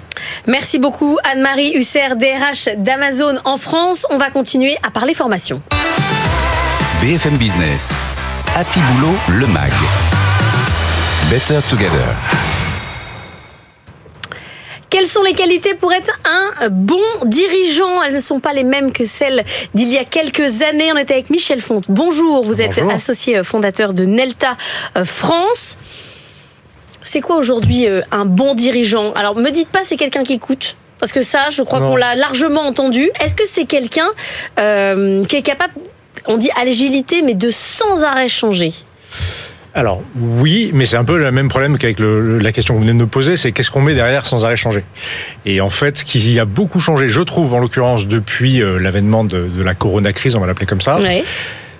Merci 0.47 0.79
beaucoup 0.79 1.17
Anne-Marie 1.31 1.73
Husser, 1.75 2.15
DRH 2.15 2.69
d'Amazon 2.77 3.39
en 3.45 3.57
France. 3.57 3.72
On 3.75 4.17
va 4.17 4.29
continuer 4.29 4.77
à 4.83 4.91
parler 4.91 5.15
formation. 5.15 5.59
BFM 7.01 7.37
Business. 7.37 7.91
Happy 8.55 8.79
Boulot, 8.79 9.15
le 9.29 9.47
MAG. 9.47 9.71
Better 11.31 11.59
Together. 11.67 12.05
Quelles 14.91 15.07
sont 15.07 15.23
les 15.23 15.33
qualités 15.33 15.73
pour 15.73 15.91
être 15.91 16.11
un 16.23 16.69
bon 16.69 17.01
dirigeant? 17.25 18.03
Elles 18.03 18.13
ne 18.13 18.19
sont 18.19 18.39
pas 18.39 18.53
les 18.53 18.63
mêmes 18.63 18.91
que 18.91 19.05
celles 19.05 19.43
d'il 19.73 19.87
y 19.87 19.97
a 19.97 20.05
quelques 20.05 20.61
années. 20.61 20.91
On 20.93 20.97
était 20.97 21.15
avec 21.15 21.31
Michel 21.31 21.59
Fonte. 21.59 21.85
Bonjour, 21.89 22.45
vous 22.45 22.61
êtes 22.61 22.75
Bonjour. 22.75 22.93
associé 22.93 23.43
fondateur 23.43 23.93
de 23.93 24.05
Nelta 24.05 24.55
euh, 24.97 25.03
France. 25.03 25.79
C'est 27.01 27.21
quoi 27.21 27.37
aujourd'hui 27.37 27.87
euh, 27.87 28.01
un 28.11 28.25
bon 28.25 28.53
dirigeant? 28.53 29.13
Alors, 29.13 29.35
me 29.35 29.49
dites 29.49 29.69
pas 29.69 29.79
c'est 29.83 29.97
quelqu'un 29.97 30.23
qui 30.23 30.33
écoute. 30.33 30.75
Parce 31.03 31.11
que 31.11 31.21
ça, 31.21 31.49
je 31.49 31.61
crois 31.63 31.79
qu'on 31.81 31.97
l'a 31.97 32.15
largement 32.15 32.61
entendu. 32.61 33.09
Est-ce 33.19 33.35
que 33.35 33.43
c'est 33.45 33.65
quelqu'un 33.65 34.07
euh, 34.57 35.21
qui 35.25 35.35
est 35.35 35.41
capable, 35.41 35.73
on 36.27 36.37
dit 36.37 36.49
agilité, 36.57 37.21
mais 37.21 37.33
de 37.33 37.49
sans 37.51 38.03
arrêt 38.03 38.29
changer? 38.29 38.71
Alors 39.75 40.01
oui, 40.17 40.71
mais 40.73 40.85
c'est 40.85 40.95
un 40.95 41.03
peu 41.03 41.17
le 41.17 41.29
même 41.29 41.49
problème 41.49 41.77
qu'avec 41.77 41.97
la 41.99 42.53
question 42.53 42.73
que 42.73 42.79
vous 42.79 42.85
venez 42.85 42.97
de 42.97 43.03
me 43.03 43.07
poser, 43.09 43.35
c'est 43.35 43.51
qu'est-ce 43.51 43.69
qu'on 43.69 43.81
met 43.81 43.95
derrière 43.95 44.25
sans 44.25 44.45
arrêt 44.45 44.55
changer? 44.55 44.85
Et 45.45 45.59
en 45.59 45.69
fait, 45.69 45.97
ce 45.97 46.05
qui 46.05 46.39
a 46.39 46.45
beaucoup 46.45 46.79
changé, 46.79 47.09
je 47.09 47.21
trouve 47.21 47.53
en 47.53 47.59
l'occurrence 47.59 48.07
depuis 48.07 48.63
euh, 48.63 48.79
l'avènement 48.79 49.25
de, 49.25 49.49
de 49.53 49.61
la 49.61 49.73
corona 49.73 50.13
crise, 50.13 50.37
on 50.37 50.39
va 50.39 50.47
l'appeler 50.47 50.67
comme 50.67 50.79
ça, 50.79 50.99
Ouais. 50.99 51.25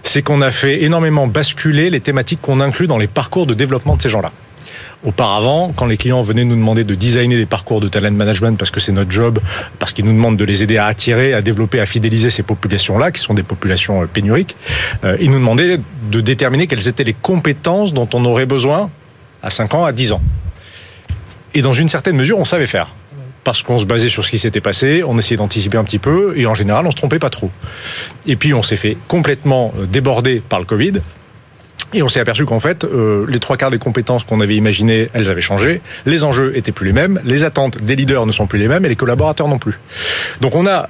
c'est 0.04 0.22
qu'on 0.22 0.42
a 0.42 0.52
fait 0.52 0.84
énormément 0.84 1.28
basculer 1.28 1.90
les 1.90 2.02
thématiques 2.02 2.42
qu'on 2.42 2.60
inclut 2.60 2.88
dans 2.88 2.98
les 2.98 3.08
parcours 3.08 3.46
de 3.48 3.54
développement 3.54 3.96
de 3.96 4.02
ces 4.02 4.10
gens-là. 4.10 4.32
Auparavant, 5.04 5.74
quand 5.76 5.86
les 5.86 5.98
clients 5.98 6.22
venaient 6.22 6.46
nous 6.46 6.56
demander 6.56 6.84
de 6.84 6.96
designer 6.96 7.38
des 7.38 7.46
parcours 7.46 7.82
de 7.82 7.88
talent 7.88 8.12
management 8.12 8.58
parce 8.58 8.72
que 8.72 8.80
c'est 8.80 8.92
notre 8.92 9.12
job, 9.12 9.40
parce 9.80 9.94
qu'ils 9.94 10.06
nous 10.06 10.14
demandent 10.14 10.38
de 10.38 10.46
les 10.46 10.64
aider 10.64 10.78
à 10.78 10.86
attirer, 10.86 11.34
à 11.34 11.42
développer, 11.42 11.80
à 11.80 11.86
fidéliser 11.86 12.30
ces 12.30 12.44
populations-là, 12.44 13.12
qui 13.12 13.22
sont 13.22 13.34
des 13.34 13.44
populations 13.44 14.02
euh, 14.02 14.06
pénuriques, 14.06 14.56
euh, 15.04 15.18
ils 15.20 15.30
nous 15.30 15.40
demandaient 15.40 15.80
de 16.10 16.22
déterminer 16.22 16.68
quelles 16.68 16.88
étaient 16.88 17.04
les 17.04 17.14
compétences 17.14 17.94
dont 17.94 18.08
on 18.14 18.24
aurait 18.26 18.46
besoin 18.46 18.90
à 19.42 19.50
5 19.50 19.74
ans, 19.74 19.86
à 19.86 19.92
10 19.92 20.14
ans. 20.14 20.22
Et 21.54 21.62
dans 21.62 21.74
une 21.74 21.90
certaine 21.90 22.16
mesure, 22.16 22.40
on 22.40 22.46
savait 22.46 22.68
faire. 22.68 22.94
Parce 23.44 23.62
qu'on 23.62 23.78
se 23.78 23.86
basait 23.86 24.10
sur 24.10 24.24
ce 24.24 24.32
qui 24.32 24.40
s'était 24.40 24.62
passé, 24.62 25.04
on 25.06 25.18
essayait 25.18 25.36
d'anticiper 25.36 25.78
un 25.78 25.84
petit 25.84 26.00
peu, 26.00 26.34
et 26.38 26.46
en 26.46 26.56
général, 26.56 26.88
on 26.88 26.92
se 26.92 26.96
trompait 26.96 27.20
pas 27.20 27.30
trop. 27.30 27.52
Et 28.26 28.38
puis, 28.38 28.54
on 28.54 28.64
s'est 28.64 28.78
fait 28.78 28.98
complètement 29.08 29.74
euh, 29.78 29.86
déborder 29.86 30.42
par 30.48 30.60
le 30.60 30.66
Covid. 30.66 30.94
Et 31.94 32.02
on 32.02 32.08
s'est 32.08 32.20
aperçu 32.20 32.46
qu'en 32.46 32.60
fait, 32.60 32.84
euh, 32.84 33.26
les 33.30 33.40
trois 33.40 33.58
quarts 33.58 33.70
des 33.70 33.78
compétences 33.78 34.24
qu'on 34.24 34.40
avait 34.40 34.56
imaginées, 34.56 35.10
elles 35.14 35.30
avaient 35.30 35.42
changé. 35.42 35.82
Les 36.06 36.24
enjeux 36.24 36.58
étaient 36.58 36.72
plus 36.72 36.88
les 36.88 36.94
mêmes, 36.94 37.22
les 37.24 37.44
attentes 37.44 37.78
des 37.82 37.96
leaders 37.96 38.26
ne 38.26 38.32
sont 38.32 38.48
plus 38.48 38.60
les 38.60 38.68
mêmes, 38.68 38.86
et 38.86 38.90
les 38.90 38.96
collaborateurs 38.96 39.48
non 39.48 39.60
plus. 39.60 39.80
Donc, 40.42 40.56
on 40.56 40.66
a 40.66 40.90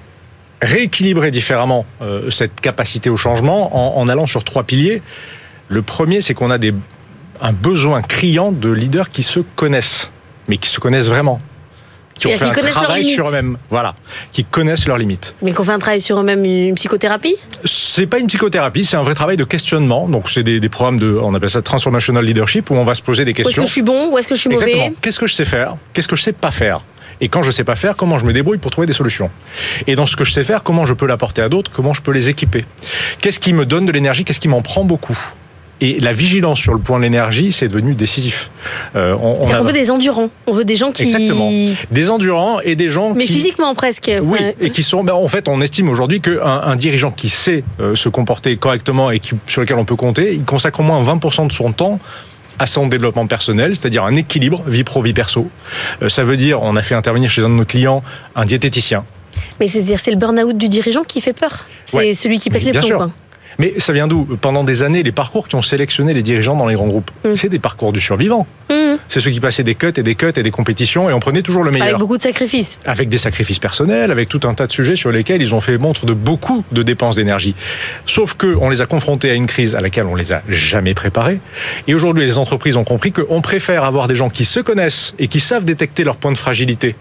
rééquilibré 0.61 1.29
différemment 1.29 1.85
euh, 2.01 2.29
cette 2.29 2.61
capacité 2.61 3.09
au 3.09 3.17
changement 3.17 3.97
en, 3.97 4.01
en 4.01 4.07
allant 4.07 4.27
sur 4.27 4.43
trois 4.45 4.63
piliers. 4.63 5.01
Le 5.67 5.81
premier, 5.81 6.21
c'est 6.21 6.33
qu'on 6.33 6.51
a 6.51 6.57
des, 6.57 6.73
un 7.41 7.51
besoin 7.51 8.01
criant 8.01 8.51
de 8.51 8.69
leaders 8.69 9.11
qui 9.11 9.23
se 9.23 9.41
connaissent, 9.41 10.11
mais 10.47 10.57
qui 10.57 10.69
se 10.69 10.79
connaissent 10.79 11.09
vraiment, 11.09 11.41
qui 12.17 12.27
ont 12.27 12.37
fait 12.37 12.45
un 12.45 12.51
travail 12.51 13.05
sur 13.05 13.27
eux-mêmes, 13.27 13.57
voilà, 13.69 13.95
qui 14.31 14.45
connaissent 14.45 14.87
leurs 14.87 14.97
limites. 14.97 15.35
Mais 15.41 15.51
qu'on 15.51 15.63
fait 15.63 15.71
un 15.71 15.79
travail 15.79 15.99
sur 15.99 16.19
eux-mêmes, 16.19 16.45
une 16.45 16.75
psychothérapie? 16.75 17.35
C'est 17.95 18.07
pas 18.07 18.17
une 18.17 18.25
psychothérapie, 18.25 18.85
c'est 18.85 18.97
un 18.97 19.03
vrai 19.03 19.13
travail 19.13 19.37
de 19.37 19.43
questionnement. 19.43 20.07
Donc 20.07 20.27
c'est 20.27 20.41
des, 20.41 20.59
des 20.59 20.67
programmes 20.67 20.99
de, 20.99 21.15
on 21.21 21.35
appelle 21.35 21.51
ça 21.51 21.61
transformational 21.61 22.25
leadership, 22.25 22.71
où 22.71 22.73
on 22.73 22.83
va 22.83 22.95
se 22.95 23.03
poser 23.03 23.23
des 23.23 23.33
Où 23.33 23.35
est-ce 23.35 23.43
questions. 23.43 23.61
que 23.61 23.67
je 23.67 23.71
suis 23.71 23.81
bon 23.83 24.11
Où 24.11 24.17
est-ce 24.17 24.27
que 24.27 24.33
je 24.33 24.39
suis 24.39 24.49
mauvais 24.49 24.65
Exactement. 24.65 24.95
Qu'est-ce 24.99 25.19
que 25.19 25.27
je 25.27 25.35
sais 25.35 25.45
faire? 25.45 25.75
Qu'est-ce 25.93 26.07
que 26.07 26.15
je 26.15 26.23
sais 26.23 26.33
pas 26.33 26.49
faire? 26.49 26.81
Et 27.21 27.27
quand 27.29 27.43
je 27.43 27.51
sais 27.51 27.63
pas 27.63 27.75
faire, 27.75 27.95
comment 27.95 28.17
je 28.17 28.25
me 28.25 28.33
débrouille 28.33 28.57
pour 28.57 28.71
trouver 28.71 28.87
des 28.87 28.93
solutions? 28.93 29.29
Et 29.85 29.93
dans 29.93 30.07
ce 30.07 30.15
que 30.15 30.23
je 30.23 30.31
sais 30.31 30.43
faire, 30.43 30.63
comment 30.63 30.87
je 30.87 30.95
peux 30.95 31.05
l'apporter 31.05 31.43
à 31.43 31.49
d'autres? 31.49 31.69
Comment 31.71 31.93
je 31.93 32.01
peux 32.01 32.11
les 32.11 32.29
équiper? 32.29 32.65
Qu'est-ce 33.21 33.39
qui 33.39 33.53
me 33.53 33.63
donne 33.63 33.85
de 33.85 33.91
l'énergie? 33.91 34.25
Qu'est-ce 34.25 34.39
qui 34.39 34.47
m'en 34.47 34.63
prend 34.63 34.83
beaucoup? 34.83 35.15
Et 35.85 35.99
la 35.99 36.13
vigilance 36.13 36.59
sur 36.59 36.73
le 36.73 36.79
point 36.79 36.97
de 36.97 37.03
l'énergie, 37.03 37.51
c'est 37.51 37.67
devenu 37.67 37.93
décisif. 37.93 38.49
Euh, 38.95 39.15
on, 39.21 39.51
a 39.51 39.61
veut 39.61 39.73
des 39.73 39.91
endurants. 39.91 40.29
On 40.47 40.53
veut 40.53 40.63
des 40.63 40.77
gens 40.77 40.91
qui. 40.93 41.03
Exactement. 41.03 41.49
des 41.91 42.09
endurants 42.09 42.59
et 42.61 42.75
des 42.75 42.89
gens 42.89 43.13
Mais 43.13 43.25
qui... 43.25 43.33
physiquement 43.33 43.75
presque. 43.75 44.09
Oui, 44.21 44.39
Ouais. 44.39 44.55
et 44.61 44.69
qui 44.69 44.81
sont. 44.81 45.03
ben, 45.03 45.13
en 45.13 45.27
fait, 45.27 45.47
on 45.49 45.59
estime 45.61 45.89
aujourd'hui 45.89 46.21
qu'un 46.21 46.39
un 46.41 46.75
dirigeant 46.77 47.11
qui 47.11 47.27
sait 47.29 47.63
euh, 47.81 47.95
se 47.95 48.07
comporter 48.07 48.55
correctement 48.55 49.11
et 49.11 49.19
qui, 49.19 49.33
sur 49.47 49.61
lequel 49.61 49.77
on 49.77 49.85
peut 49.85 49.95
compter, 49.97 50.33
il 50.33 50.43
consacre 50.45 50.79
au 50.79 50.83
moins 50.83 51.01
20% 51.03 51.47
de 51.47 51.51
son 51.51 51.73
temps 51.73 51.99
à 52.59 52.67
son 52.67 52.87
développement 52.87 53.25
personnel, 53.27 53.75
c'est-à-dire 53.75 54.05
un 54.05 54.13
équilibre 54.15 54.63
vie 54.67 54.83
pro 54.83 55.01
vie 55.01 55.13
perso. 55.13 55.49
Euh, 56.01 56.07
ça 56.09 56.23
veut 56.23 56.37
dire 56.37 56.61
on 56.63 56.75
a 56.75 56.81
fait 56.83 56.95
intervenir 56.95 57.29
chez 57.29 57.41
un 57.41 57.49
de 57.49 57.55
nos 57.55 57.65
clients 57.65 58.03
un 58.35 58.45
diététicien. 58.45 59.03
Mais 59.59 59.67
c'est-à-dire 59.67 59.99
c'est 59.99 60.11
le 60.11 60.17
burn-out 60.17 60.55
du 60.55 60.69
dirigeant 60.69 61.03
qui 61.03 61.19
fait 61.19 61.33
peur. 61.33 61.65
C'est 61.87 61.97
Ouais. 61.97 62.13
celui 62.13 62.37
qui 62.37 62.51
pète 62.51 62.63
les 62.63 62.71
bien 62.71 62.81
plombs. 62.81 62.87
sûr. 62.87 62.97
quoi. 62.97 63.11
Mais 63.59 63.73
ça 63.79 63.93
vient 63.93 64.07
d'où? 64.07 64.25
Pendant 64.41 64.63
des 64.63 64.83
années, 64.83 65.03
les 65.03 65.11
parcours 65.11 65.47
qui 65.47 65.55
ont 65.55 65.61
sélectionné 65.61 66.13
les 66.13 66.23
dirigeants 66.23 66.55
dans 66.55 66.65
les 66.67 66.75
grands 66.75 66.87
groupes, 66.87 67.11
Mm. 67.23 67.35
c'est 67.35 67.49
des 67.49 67.59
parcours 67.59 67.93
du 67.93 68.01
survivant. 68.01 68.47
Mmh. 68.69 68.95
C'est 69.09 69.19
ceux 69.21 69.31
qui 69.31 69.39
passaient 69.39 69.63
des 69.63 69.75
cuts 69.75 69.91
et 69.97 70.03
des 70.03 70.15
cuts 70.15 70.31
et 70.35 70.43
des 70.43 70.51
compétitions 70.51 71.09
et 71.09 71.13
on 71.13 71.19
prenait 71.19 71.41
toujours 71.41 71.63
le 71.63 71.71
meilleur. 71.71 71.87
Avec 71.87 71.99
beaucoup 71.99 72.17
de 72.17 72.21
sacrifices. 72.21 72.79
avec 72.85 73.09
des 73.09 73.17
sacrifices 73.17 73.59
personnels, 73.59 74.11
avec 74.11 74.29
tout 74.29 74.39
un 74.45 74.53
tas 74.53 74.67
de 74.67 74.71
sujets 74.71 74.95
sur 74.95 75.11
lesquels 75.11 75.41
ils 75.41 75.53
ont 75.53 75.59
fait 75.61 75.77
montre 75.77 76.05
de 76.05 76.13
beaucoup 76.13 76.63
de 76.71 76.81
dépenses 76.83 77.15
d'énergie. 77.15 77.55
Sauf 78.05 78.33
que 78.35 78.55
on 78.59 78.69
les 78.69 78.81
a 78.81 78.85
confrontés 78.85 79.29
à 79.29 79.33
une 79.33 79.45
crise 79.45 79.75
à 79.75 79.81
laquelle 79.81 80.05
on 80.05 80.15
les 80.15 80.31
a 80.31 80.41
jamais 80.49 80.93
préparés. 80.93 81.39
Et 81.87 81.93
aujourd'hui, 81.95 82.25
les 82.25 82.37
entreprises 82.37 82.77
ont 82.77 82.83
compris 82.83 83.11
qu'on 83.11 83.41
préfère 83.41 83.83
avoir 83.83 84.07
des 84.07 84.15
gens 84.15 84.29
qui 84.29 84.45
se 84.45 84.59
connaissent 84.59 85.13
et 85.19 85.27
qui 85.27 85.39
savent 85.39 85.65
détecter 85.65 86.03
leurs 86.03 86.17
points 86.17 86.31
de 86.31 86.37
fragilité 86.37 86.95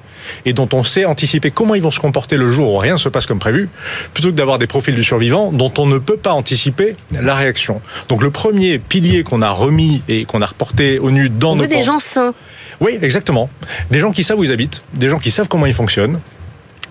et 0.45 0.53
dont 0.53 0.69
on 0.73 0.83
sait 0.83 1.05
anticiper 1.05 1.51
comment 1.51 1.75
ils 1.75 1.83
vont 1.83 1.91
se 1.91 2.01
comporter 2.01 2.37
le 2.37 2.51
jour 2.51 2.73
où 2.73 2.79
rien 2.79 2.93
ne 2.95 2.99
se 2.99 3.09
passe 3.09 3.27
comme 3.27 3.39
prévu, 3.39 3.69
plutôt 4.15 4.31
que 4.31 4.35
d'avoir 4.37 4.59
des 4.59 4.67
profils 4.67 4.95
du 4.95 5.05
survivant 5.05 5.53
dont 5.53 5.73
on 5.79 5.87
ne 5.87 5.99
peut 5.99 6.17
pas 6.17 6.33
anticiper 6.33 6.97
la 7.13 7.35
réaction. 7.35 7.81
Donc 8.09 8.23
le 8.23 8.31
premier 8.31 8.79
pilier 8.79 9.23
qu'on 9.25 9.43
a 9.43 9.51
remis 9.51 10.03
et 10.09 10.25
qu'on 10.25 10.43
a 10.43 10.47
reporté 10.47 10.99
au 10.99 11.11
nu 11.11 11.29
dans 11.29 11.53
On 11.53 11.57
nos 11.57 11.63
veut 11.63 11.69
des 11.69 11.83
gens 11.83 11.99
sains. 11.99 12.35
oui, 12.81 12.99
exactement. 13.03 13.51
Des 13.91 14.01
gens 14.01 14.11
qui 14.13 14.25
savent 14.25 14.39
où 14.39 14.45
ils 14.45 14.53
habitent, 14.53 14.83
des 14.95 15.09
gens 15.09 15.19
qui 15.19 15.31
savent 15.31 15.49
comment 15.49 15.67
ils 15.67 15.75
fonctionnent. 15.75 16.21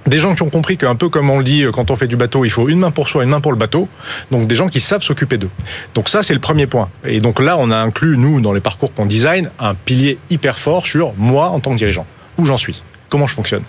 Des 0.07 0.17
gens 0.17 0.33
qui 0.33 0.41
ont 0.41 0.49
compris 0.49 0.77
qu'un 0.77 0.95
peu 0.95 1.09
comme 1.09 1.29
on 1.29 1.37
le 1.37 1.43
dit 1.43 1.63
euh, 1.63 1.71
quand 1.71 1.91
on 1.91 1.95
fait 1.95 2.07
du 2.07 2.15
bateau, 2.15 2.43
il 2.43 2.49
faut 2.49 2.67
une 2.69 2.79
main 2.79 2.89
pour 2.89 3.07
soi, 3.07 3.23
une 3.23 3.29
main 3.29 3.39
pour 3.39 3.51
le 3.51 3.57
bateau. 3.57 3.87
Donc 4.31 4.47
des 4.47 4.55
gens 4.55 4.67
qui 4.67 4.79
savent 4.79 5.03
s'occuper 5.03 5.37
d'eux. 5.37 5.51
Donc 5.93 6.09
ça, 6.09 6.23
c'est 6.23 6.33
le 6.33 6.39
premier 6.39 6.65
point. 6.65 6.89
Et 7.05 7.19
donc 7.19 7.39
là, 7.39 7.55
on 7.59 7.69
a 7.69 7.77
inclus, 7.77 8.17
nous, 8.17 8.41
dans 8.41 8.51
les 8.51 8.61
parcours 8.61 8.91
qu'on 8.95 9.05
design, 9.05 9.51
un 9.59 9.75
pilier 9.75 10.17
hyper 10.31 10.57
fort 10.57 10.87
sur 10.87 11.13
moi 11.17 11.49
en 11.49 11.59
tant 11.59 11.69
que 11.71 11.75
dirigeant. 11.77 12.07
Où 12.39 12.45
j'en 12.45 12.57
suis 12.57 12.81
Comment 13.11 13.27
je 13.27 13.33
fonctionne 13.33 13.63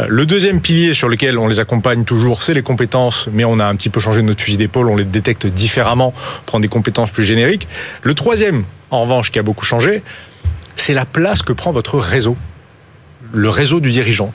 Euh, 0.00 0.06
Le 0.08 0.26
deuxième 0.26 0.60
pilier 0.60 0.94
sur 0.94 1.08
lequel 1.08 1.38
on 1.38 1.46
les 1.46 1.60
accompagne 1.60 2.04
toujours, 2.04 2.42
c'est 2.42 2.54
les 2.54 2.62
compétences, 2.62 3.28
mais 3.32 3.44
on 3.44 3.60
a 3.60 3.64
un 3.64 3.76
petit 3.76 3.88
peu 3.88 4.00
changé 4.00 4.20
notre 4.20 4.42
fusil 4.42 4.56
d'épaule, 4.56 4.90
on 4.90 4.96
les 4.96 5.04
détecte 5.04 5.46
différemment, 5.46 6.12
on 6.16 6.44
prend 6.44 6.58
des 6.60 6.66
compétences 6.66 7.10
plus 7.12 7.24
génériques. 7.24 7.68
Le 8.02 8.14
troisième, 8.14 8.64
en 8.90 9.02
revanche, 9.02 9.30
qui 9.30 9.38
a 9.38 9.42
beaucoup 9.42 9.64
changé, 9.64 10.02
c'est 10.74 10.92
la 10.92 11.04
place 11.04 11.42
que 11.42 11.52
prend 11.52 11.70
votre 11.70 11.98
réseau, 11.98 12.36
le 13.32 13.48
réseau 13.48 13.78
du 13.78 13.90
dirigeant. 13.90 14.34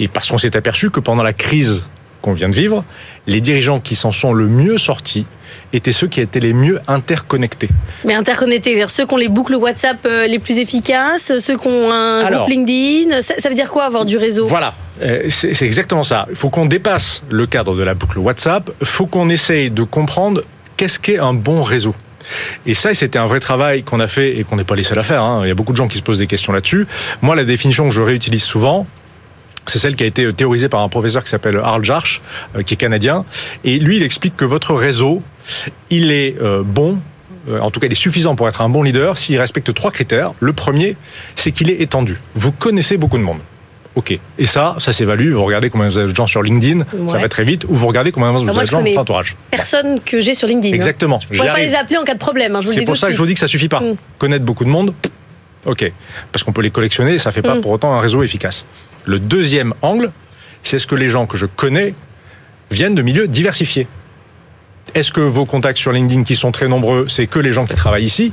Et 0.00 0.08
parce 0.08 0.30
qu'on 0.30 0.38
s'est 0.38 0.56
aperçu 0.56 0.90
que 0.90 0.98
pendant 1.00 1.22
la 1.22 1.34
crise 1.34 1.86
qu'on 2.24 2.32
vient 2.32 2.48
de 2.48 2.54
vivre, 2.56 2.84
les 3.26 3.40
dirigeants 3.42 3.80
qui 3.80 3.94
s'en 3.96 4.10
sont 4.12 4.32
le 4.32 4.46
mieux 4.48 4.78
sortis 4.78 5.26
étaient 5.74 5.92
ceux 5.92 6.06
qui 6.08 6.20
étaient 6.22 6.40
les 6.40 6.54
mieux 6.54 6.80
interconnectés. 6.88 7.68
Mais 8.06 8.14
interconnectés, 8.14 8.70
c'est-à-dire 8.70 8.90
ceux 8.90 9.06
qui 9.06 9.12
ont 9.14 9.18
les 9.18 9.28
boucles 9.28 9.54
WhatsApp 9.56 9.98
euh, 10.06 10.26
les 10.26 10.38
plus 10.38 10.58
efficaces, 10.58 11.32
ceux 11.38 11.58
qui 11.58 11.68
ont 11.68 11.90
un 11.92 12.20
Alors. 12.24 12.46
groupe 12.46 12.50
LinkedIn. 12.50 13.20
Ça, 13.20 13.34
ça 13.38 13.48
veut 13.50 13.54
dire 13.54 13.68
quoi 13.70 13.84
avoir 13.84 14.04
du 14.06 14.16
réseau? 14.16 14.46
Voilà, 14.46 14.72
Euh, 15.02 15.24
c'est 15.28 15.52
c'est 15.54 15.66
exactement 15.66 16.02
ça. 16.04 16.26
Il 16.30 16.36
faut 16.36 16.48
qu'on 16.50 16.66
dépasse 16.66 17.22
le 17.28 17.46
cadre 17.46 17.74
de 17.76 17.82
la 17.82 17.94
boucle 17.94 18.18
WhatsApp, 18.18 18.70
il 18.80 18.86
faut 18.86 19.06
qu'on 19.06 19.28
essaye 19.28 19.70
de 19.70 19.82
comprendre 19.82 20.42
qu'est-ce 20.76 20.98
qu'est 20.98 21.18
un 21.18 21.34
bon 21.34 21.60
réseau. 21.62 21.94
Et 22.64 22.72
ça, 22.74 22.94
c'était 22.94 23.18
un 23.18 23.26
vrai 23.26 23.38
travail 23.40 23.82
qu'on 23.82 24.00
a 24.00 24.08
fait 24.08 24.38
et 24.38 24.44
qu'on 24.44 24.56
n'est 24.56 24.64
pas 24.64 24.76
les 24.76 24.82
seuls 24.82 24.98
à 24.98 25.02
faire. 25.02 25.22
hein. 25.22 25.40
Il 25.44 25.48
y 25.48 25.50
a 25.50 25.54
beaucoup 25.54 25.72
de 25.72 25.76
gens 25.76 25.88
qui 25.88 25.98
se 25.98 26.02
posent 26.02 26.18
des 26.18 26.26
questions 26.26 26.52
là-dessus. 26.54 26.86
Moi, 27.20 27.36
la 27.36 27.44
définition 27.44 27.84
que 27.84 27.90
je 27.94 28.00
réutilise 28.00 28.42
souvent, 28.44 28.86
c'est 29.66 29.78
celle 29.78 29.96
qui 29.96 30.04
a 30.04 30.06
été 30.06 30.32
théorisée 30.32 30.68
par 30.68 30.80
un 30.80 30.88
professeur 30.88 31.24
qui 31.24 31.30
s'appelle 31.30 31.56
Harl 31.62 31.84
Jarch, 31.84 32.20
euh, 32.56 32.62
qui 32.62 32.74
est 32.74 32.76
canadien. 32.76 33.24
Et 33.64 33.78
lui, 33.78 33.96
il 33.96 34.02
explique 34.02 34.36
que 34.36 34.44
votre 34.44 34.74
réseau, 34.74 35.20
il 35.90 36.10
est 36.12 36.36
euh, 36.42 36.62
bon, 36.64 36.98
euh, 37.48 37.60
en 37.60 37.70
tout 37.70 37.80
cas, 37.80 37.86
il 37.86 37.92
est 37.92 37.96
suffisant 37.96 38.36
pour 38.36 38.48
être 38.48 38.60
un 38.62 38.68
bon 38.68 38.82
leader 38.82 39.16
s'il 39.18 39.38
respecte 39.38 39.72
trois 39.74 39.90
critères. 39.90 40.32
Le 40.40 40.52
premier, 40.52 40.96
c'est 41.36 41.50
qu'il 41.52 41.70
est 41.70 41.80
étendu. 41.80 42.18
Vous 42.34 42.52
connaissez 42.52 42.96
beaucoup 42.96 43.18
de 43.18 43.22
monde. 43.22 43.38
Ok. 43.96 44.18
Et 44.38 44.46
ça, 44.46 44.74
ça 44.80 44.92
s'évalue. 44.92 45.32
Vous 45.34 45.44
regardez 45.44 45.70
combien 45.70 45.88
vous 45.88 45.98
avez 45.98 46.10
de 46.10 46.16
gens 46.16 46.26
sur 46.26 46.42
LinkedIn, 46.42 46.84
ça 47.08 47.18
va 47.18 47.28
très 47.28 47.44
vite, 47.44 47.64
ou 47.68 47.74
vous 47.74 47.86
regardez 47.86 48.10
combien 48.10 48.32
vous 48.32 48.38
avez 48.42 48.60
de 48.60 48.64
gens 48.66 48.78
dans 48.80 48.84
votre 48.84 48.98
entourage. 48.98 49.36
Personne 49.52 50.00
que 50.00 50.20
j'ai 50.20 50.34
sur 50.34 50.48
LinkedIn. 50.48 50.72
hein. 50.74 50.76
Exactement. 50.76 51.20
Je 51.30 51.38
pourrais 51.38 51.52
pas 51.52 51.58
les 51.60 51.74
appeler 51.76 51.98
en 51.98 52.02
cas 52.04 52.14
de 52.14 52.18
problème. 52.18 52.56
hein, 52.56 52.60
C'est 52.66 52.84
pour 52.84 52.96
ça 52.96 53.06
que 53.06 53.12
je 53.12 53.18
vous 53.18 53.26
dis 53.26 53.34
que 53.34 53.40
ça 53.40 53.46
suffit 53.46 53.68
pas. 53.68 53.78
Mm. 53.80 53.96
Connaître 54.18 54.44
beaucoup 54.44 54.64
de 54.64 54.68
monde, 54.70 54.94
ok. 55.64 55.92
Parce 56.32 56.42
qu'on 56.42 56.52
peut 56.52 56.62
les 56.62 56.70
collectionner, 56.70 57.18
ça 57.20 57.30
fait 57.30 57.40
pas 57.42 57.54
Mm. 57.54 57.60
pour 57.60 57.70
autant 57.70 57.94
un 57.94 58.00
réseau 58.00 58.24
efficace. 58.24 58.66
Le 59.04 59.18
deuxième 59.18 59.74
angle, 59.82 60.10
c'est 60.62 60.78
ce 60.78 60.86
que 60.86 60.94
les 60.94 61.08
gens 61.08 61.26
que 61.26 61.36
je 61.36 61.46
connais 61.46 61.94
viennent 62.70 62.94
de 62.94 63.02
milieux 63.02 63.28
diversifiés. 63.28 63.86
Est-ce 64.94 65.12
que 65.12 65.20
vos 65.20 65.46
contacts 65.46 65.78
sur 65.78 65.92
LinkedIn 65.92 66.24
qui 66.24 66.36
sont 66.36 66.52
très 66.52 66.68
nombreux, 66.68 67.06
c'est 67.08 67.26
que 67.26 67.38
les 67.38 67.52
gens 67.52 67.66
qui 67.66 67.74
travaillent 67.74 68.04
ici 68.04 68.32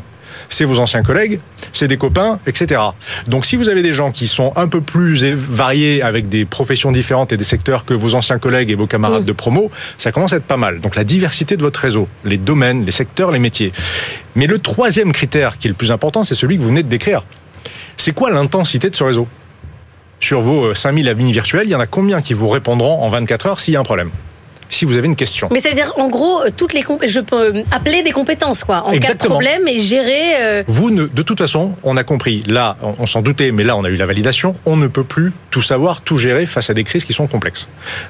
c'est 0.49 0.65
vos 0.65 0.79
anciens 0.79 1.03
collègues, 1.03 1.39
c'est 1.73 1.87
des 1.87 1.97
copains, 1.97 2.39
etc. 2.45 2.81
Donc 3.27 3.45
si 3.45 3.55
vous 3.55 3.69
avez 3.69 3.81
des 3.81 3.93
gens 3.93 4.11
qui 4.11 4.27
sont 4.27 4.53
un 4.55 4.67
peu 4.67 4.81
plus 4.81 5.23
variés 5.33 6.01
avec 6.01 6.29
des 6.29 6.45
professions 6.45 6.91
différentes 6.91 7.31
et 7.31 7.37
des 7.37 7.43
secteurs 7.43 7.85
que 7.85 7.93
vos 7.93 8.15
anciens 8.15 8.39
collègues 8.39 8.71
et 8.71 8.75
vos 8.75 8.87
camarades 8.87 9.23
Mm. 9.23 9.25
de 9.25 9.31
promo, 9.31 9.71
ça 9.97 10.11
commence 10.11 10.33
à 10.33 10.37
être 10.37 10.45
pas 10.45 10.57
mal. 10.57 10.79
Donc 10.81 10.95
la 10.95 11.03
diversité 11.03 11.57
de 11.57 11.61
votre 11.61 11.79
réseau, 11.79 12.07
les 12.25 12.37
domaines, 12.37 12.85
les 12.85 12.91
secteurs, 12.91 13.31
les 13.31 13.39
métiers. 13.39 13.71
Mais 14.35 14.47
le 14.47 14.59
troisième 14.59 15.11
critère 15.11 15.57
qui 15.57 15.67
est 15.67 15.69
le 15.69 15.75
plus 15.75 15.91
important, 15.91 16.23
c'est 16.23 16.35
celui 16.35 16.57
que 16.57 16.61
vous 16.61 16.69
venez 16.69 16.83
de 16.83 16.89
décrire. 16.89 17.23
C'est 17.97 18.13
quoi 18.13 18.31
l'intensité 18.31 18.89
de 18.89 18.95
ce 18.95 19.03
réseau? 19.03 19.27
Sur 20.21 20.41
vos 20.41 20.67
euh, 20.67 20.73
5000 20.73 21.09
amis 21.09 21.31
virtuels, 21.31 21.65
il 21.65 21.71
y 21.71 21.75
en 21.75 21.79
a 21.79 21.87
combien 21.87 22.21
qui 22.21 22.33
vous 22.33 22.47
répondront 22.47 23.01
en 23.01 23.09
24 23.09 23.45
heures 23.47 23.59
s'il 23.59 23.73
y 23.73 23.77
a 23.77 23.79
un 23.79 23.83
problème 23.83 24.11
Si 24.69 24.85
vous 24.85 24.95
avez 24.95 25.07
une 25.07 25.15
question. 25.15 25.49
Mais 25.51 25.59
c'est-à-dire, 25.59 25.93
en 25.97 26.07
gros, 26.09 26.41
euh, 26.43 26.49
toutes 26.55 26.73
les 26.73 26.83
je 27.07 27.19
peux 27.19 27.55
euh, 27.57 27.63
appeler 27.71 28.03
des 28.03 28.11
compétences, 28.11 28.63
quoi, 28.63 28.85
en 28.87 28.91
Exactement. 28.91 29.17
cas 29.17 29.23
de 29.23 29.29
problème 29.57 29.67
et 29.67 29.79
gérer. 29.79 30.35
euh, 30.39 30.63
Vous, 30.67 30.91
ne, 30.91 31.07
de 31.07 31.21
toute 31.23 31.39
façon, 31.39 31.71
on 31.83 31.97
a 31.97 32.03
compris, 32.03 32.43
là, 32.47 32.77
on, 32.83 32.93
on 32.99 33.05
s'en 33.07 33.21
doutait, 33.23 33.51
mais 33.51 33.63
là, 33.63 33.75
on 33.75 33.83
a 33.83 33.89
eu 33.89 33.97
la 33.97 34.05
validation, 34.05 34.55
on 34.65 34.77
ne 34.77 34.85
peut 34.87 35.03
plus 35.03 35.33
tout 35.49 35.61
savoir, 35.63 36.01
tout 36.01 36.17
gérer 36.17 36.45
face 36.45 36.69
à 36.69 36.73
des 36.75 36.83
crises 36.83 37.03
qui 37.03 37.13
sont 37.13 37.25
complexes. 37.27 37.67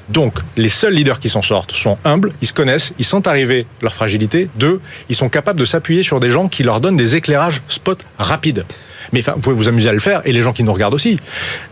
Donc, 0.09 0.33
les 0.57 0.69
seuls 0.69 0.93
leaders 0.93 1.19
qui 1.19 1.29
s'en 1.29 1.41
sortent 1.41 1.71
sont 1.71 1.97
humbles, 2.03 2.33
ils 2.41 2.47
se 2.47 2.53
connaissent, 2.53 2.93
ils 2.99 3.05
sentent 3.05 3.27
arriver 3.27 3.65
leur 3.81 3.93
fragilité. 3.93 4.49
Deux, 4.55 4.81
ils 5.09 5.15
sont 5.15 5.29
capables 5.29 5.59
de 5.59 5.65
s'appuyer 5.65 6.03
sur 6.03 6.19
des 6.19 6.29
gens 6.29 6.49
qui 6.49 6.63
leur 6.63 6.81
donnent 6.81 6.97
des 6.97 7.15
éclairages 7.15 7.61
spot 7.69 8.05
rapides. 8.17 8.65
Mais 9.13 9.19
enfin, 9.19 9.33
vous 9.35 9.41
pouvez 9.41 9.55
vous 9.55 9.67
amuser 9.67 9.89
à 9.89 9.93
le 9.93 9.99
faire, 9.99 10.21
et 10.25 10.33
les 10.33 10.41
gens 10.41 10.53
qui 10.53 10.63
nous 10.63 10.73
regardent 10.73 10.93
aussi. 10.93 11.17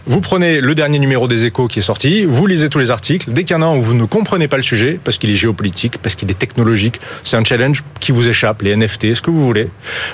Vous 0.06 0.22
prenez 0.22 0.60
le 0.60 0.76
dernier 0.76 1.00
numéro 1.00 1.28
des 1.28 1.46
échos 1.46 1.68
qui 1.68 1.80
est 1.80 1.84
sorti, 1.84 2.26
vous 2.26 2.48
lisez 2.48 2.70
tous 2.70 2.80
les 2.80 2.92
articles, 2.92 3.32
dès 3.32 3.44
qu'il 3.44 3.58
y 3.58 3.62
a 3.62 3.66
un 3.66 3.76
où 3.76 3.82
vous 3.82 3.94
ne 3.94 4.06
comprenez 4.06 4.48
pas 4.48 4.58
le 4.58 4.64
sujet, 4.64 5.00
parce 5.04 5.18
qu'il 5.18 5.30
est 5.30 5.36
géopolitique, 5.36 5.98
parce 6.02 6.16
qu'il 6.16 6.30
est 6.32 6.38
technologique, 6.38 7.00
c'est 7.24 7.38
un 7.38 7.44
challenge 7.44 7.84
qui 8.00 8.12
vous 8.12 8.28
échappe, 8.28 8.62
les 8.62 8.76
NFT, 8.76 9.16
ce 9.16 9.22
que 9.22 9.32
vous 9.32 9.46
voulez. 9.46 9.70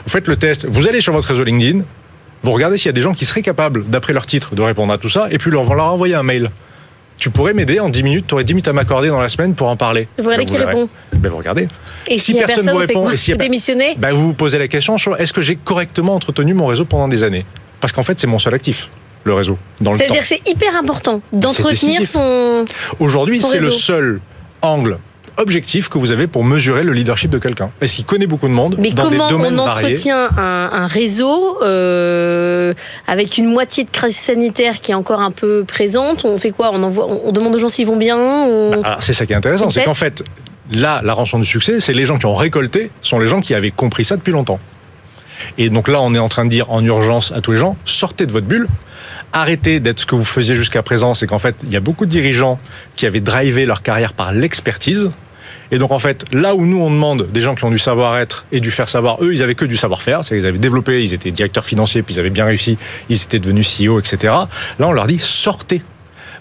Vous 0.05 0.09
faites 0.09 0.27
le 0.27 0.35
test, 0.35 0.65
vous 0.69 0.87
allez 0.87 1.01
sur 1.01 1.13
votre 1.13 1.27
réseau 1.27 1.43
LinkedIn, 1.43 1.81
vous 2.43 2.51
regardez 2.51 2.77
s'il 2.77 2.87
y 2.87 2.89
a 2.89 2.93
des 2.93 3.01
gens 3.01 3.13
qui 3.13 3.25
seraient 3.25 3.41
capables, 3.41 3.85
d'après 3.87 4.13
leur 4.13 4.25
titre, 4.25 4.55
de 4.55 4.61
répondre 4.61 4.93
à 4.93 4.97
tout 4.97 5.09
ça, 5.09 5.27
et 5.31 5.37
puis 5.37 5.51
leur, 5.51 5.73
leur 5.73 5.91
envoyer 5.91 6.15
un 6.15 6.23
mail. 6.23 6.51
Tu 7.17 7.29
pourrais 7.29 7.53
m'aider 7.53 7.79
en 7.79 7.89
10 7.89 8.03
minutes, 8.03 8.25
tu 8.27 8.33
aurais 8.33 8.43
10 8.43 8.53
minutes 8.53 8.67
à 8.67 8.73
m'accorder 8.73 9.07
dans 9.07 9.19
la 9.19 9.29
semaine 9.29 9.55
pour 9.55 9.69
en 9.69 9.77
parler. 9.77 10.07
Vous 10.17 10.25
regardez 10.25 10.45
Ben, 10.45 10.51
qui 10.51 10.57
répond. 10.57 10.89
Ben, 11.13 11.29
vous 11.29 11.37
regardez. 11.37 11.67
Et 12.07 12.19
Si 12.19 12.33
personne 12.33 12.55
personne, 12.55 12.73
vous 12.73 12.79
répond, 12.79 13.09
et 13.09 13.13
a 13.13 13.33
Vous 13.33 13.37
démissionnez 13.37 13.95
Ben, 13.97 14.11
vous 14.11 14.27
vous 14.27 14.33
posez 14.33 14.57
la 14.57 14.67
question 14.67 14.95
est-ce 15.17 15.33
que 15.33 15.41
j'ai 15.41 15.55
correctement 15.55 16.15
entretenu 16.15 16.53
mon 16.53 16.65
réseau 16.67 16.85
pendant 16.85 17.07
des 17.07 17.23
années? 17.23 17.45
Parce 17.79 17.93
qu'en 17.93 18.03
fait, 18.03 18.19
c'est 18.19 18.27
mon 18.27 18.39
seul 18.39 18.53
actif, 18.53 18.89
le 19.23 19.33
réseau, 19.33 19.57
dans 19.79 19.91
le 19.91 19.97
temps. 19.97 20.03
C'est-à-dire 20.03 20.21
que 20.21 20.27
c'est 20.27 20.41
hyper 20.47 20.75
important 20.75 21.21
d'entretenir 21.31 22.05
son. 22.05 22.65
Aujourd'hui, 22.99 23.39
c'est 23.39 23.59
le 23.59 23.71
seul 23.71 24.19
angle 24.61 24.97
objectif 25.37 25.89
que 25.89 25.97
vous 25.97 26.11
avez 26.11 26.27
pour 26.27 26.43
mesurer 26.43 26.83
le 26.83 26.91
leadership 26.93 27.29
de 27.29 27.37
quelqu'un. 27.37 27.69
Est-ce 27.81 27.95
qu'il 27.95 28.05
connaît 28.05 28.27
beaucoup 28.27 28.47
de 28.47 28.53
monde 28.53 28.75
Mais 28.79 28.91
dans 28.91 29.09
des 29.09 29.17
comment 29.17 29.29
domaines 29.29 29.59
on 29.59 29.63
entretient 29.67 30.29
un, 30.37 30.69
un 30.71 30.87
réseau 30.87 31.57
euh, 31.63 32.73
avec 33.07 33.37
une 33.37 33.47
moitié 33.47 33.83
de 33.83 33.89
crise 33.89 34.15
sanitaire 34.15 34.79
qui 34.81 34.91
est 34.91 34.95
encore 34.95 35.21
un 35.21 35.31
peu 35.31 35.63
présente 35.67 36.25
On 36.25 36.37
fait 36.37 36.51
quoi? 36.51 36.71
On, 36.73 36.81
envoie, 36.83 37.05
on, 37.07 37.21
on 37.25 37.31
demande 37.31 37.55
aux 37.55 37.59
gens 37.59 37.69
s'ils 37.69 37.87
vont 37.87 37.97
bien 37.97 38.17
on- 38.17 38.71
Bah, 38.81 38.97
c'est 38.99 39.13
ça 39.13 39.25
qui 39.25 39.33
est 39.33 39.35
intéressant, 39.35 39.69
c'est 39.69 39.83
qu'en 39.83 39.93
fait, 39.93 40.23
là, 40.71 41.01
la 41.03 41.13
rançon 41.13 41.39
du 41.39 41.45
succès, 41.45 41.79
c'est 41.79 41.93
les 41.93 42.05
gens 42.05 42.17
qui 42.17 42.25
ont 42.25 42.33
récolté, 42.33 42.91
sont 43.01 43.19
les 43.19 43.27
gens 43.27 43.41
qui 43.41 43.53
avaient 43.53 43.71
compris 43.71 44.05
ça 44.05 44.15
depuis 44.17 44.31
longtemps. 44.31 44.59
Et 45.57 45.69
donc 45.69 45.89
là, 45.89 46.01
on 46.01 46.13
est 46.13 46.19
en 46.19 46.29
train 46.29 46.45
de 46.45 46.49
dire 46.49 46.71
en 46.71 46.83
urgence 46.83 47.31
à 47.33 47.41
tous 47.41 47.51
les 47.51 47.57
gens, 47.57 47.75
sortez 47.83 48.25
de 48.25 48.31
votre 48.31 48.47
bulle, 48.47 48.67
arrêtez 49.33 49.81
d'être 49.81 49.99
ce 49.99 50.05
que 50.05 50.15
vous 50.15 50.23
faisiez 50.23 50.55
jusqu'à 50.55 50.81
présent, 50.81 51.13
c'est 51.13 51.27
qu'en 51.27 51.39
fait, 51.39 51.55
il 51.63 51.73
y 51.73 51.75
a 51.75 51.81
beaucoup 51.81 52.05
de 52.05 52.09
dirigeants 52.11 52.57
qui 52.95 53.05
avaient 53.05 53.19
drivé 53.19 53.65
leur 53.65 53.81
carrière 53.81 54.13
par 54.13 54.31
l'expertise. 54.31 55.11
Et 55.71 55.77
donc 55.77 55.91
en 55.91 55.99
fait, 55.99 56.25
là 56.31 56.53
où 56.55 56.65
nous 56.65 56.79
on 56.79 56.89
demande 56.91 57.27
des 57.31 57.41
gens 57.41 57.55
qui 57.55 57.63
ont 57.65 57.71
du 57.71 57.79
savoir-être 57.79 58.45
et 58.51 58.59
du 58.59 58.71
faire 58.71 58.89
savoir, 58.89 59.17
eux 59.23 59.33
ils 59.33 59.41
avaient 59.43 59.55
que 59.55 59.65
du 59.65 59.77
savoir-faire, 59.77 60.23
c'est 60.23 60.37
ils 60.37 60.45
avaient 60.45 60.57
développé, 60.59 61.01
ils 61.03 61.13
étaient 61.13 61.31
directeurs 61.31 61.65
financiers, 61.65 62.01
puis 62.03 62.15
ils 62.15 62.19
avaient 62.19 62.29
bien 62.29 62.45
réussi, 62.45 62.77
ils 63.09 63.21
étaient 63.21 63.39
devenus 63.39 63.67
CEO, 63.79 63.99
etc. 63.99 64.33
Là 64.79 64.87
on 64.87 64.91
leur 64.91 65.07
dit 65.07 65.19
sortez, 65.19 65.81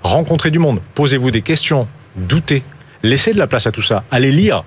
rencontrez 0.02 0.50
du 0.50 0.58
monde, 0.58 0.80
posez-vous 0.94 1.30
des 1.30 1.42
questions, 1.42 1.88
doutez, 2.16 2.62
laissez 3.02 3.32
de 3.32 3.38
la 3.38 3.46
place 3.46 3.66
à 3.66 3.72
tout 3.72 3.82
ça, 3.82 4.04
allez 4.10 4.30
lire, 4.32 4.62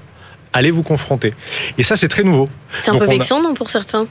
allez 0.54 0.72
vous 0.72 0.84
confronter. 0.84 1.34
Et 1.78 1.84
ça 1.84 1.96
c'est 1.96 2.08
très 2.08 2.24
nouveau. 2.24 2.50
C'est 2.82 2.90
un 2.90 2.94
Donc, 2.94 3.04
peu 3.04 3.08
a- 3.10 3.12
vexant, 3.12 3.42
non, 3.42 3.54
pour 3.54 3.70
certains? 3.70 4.08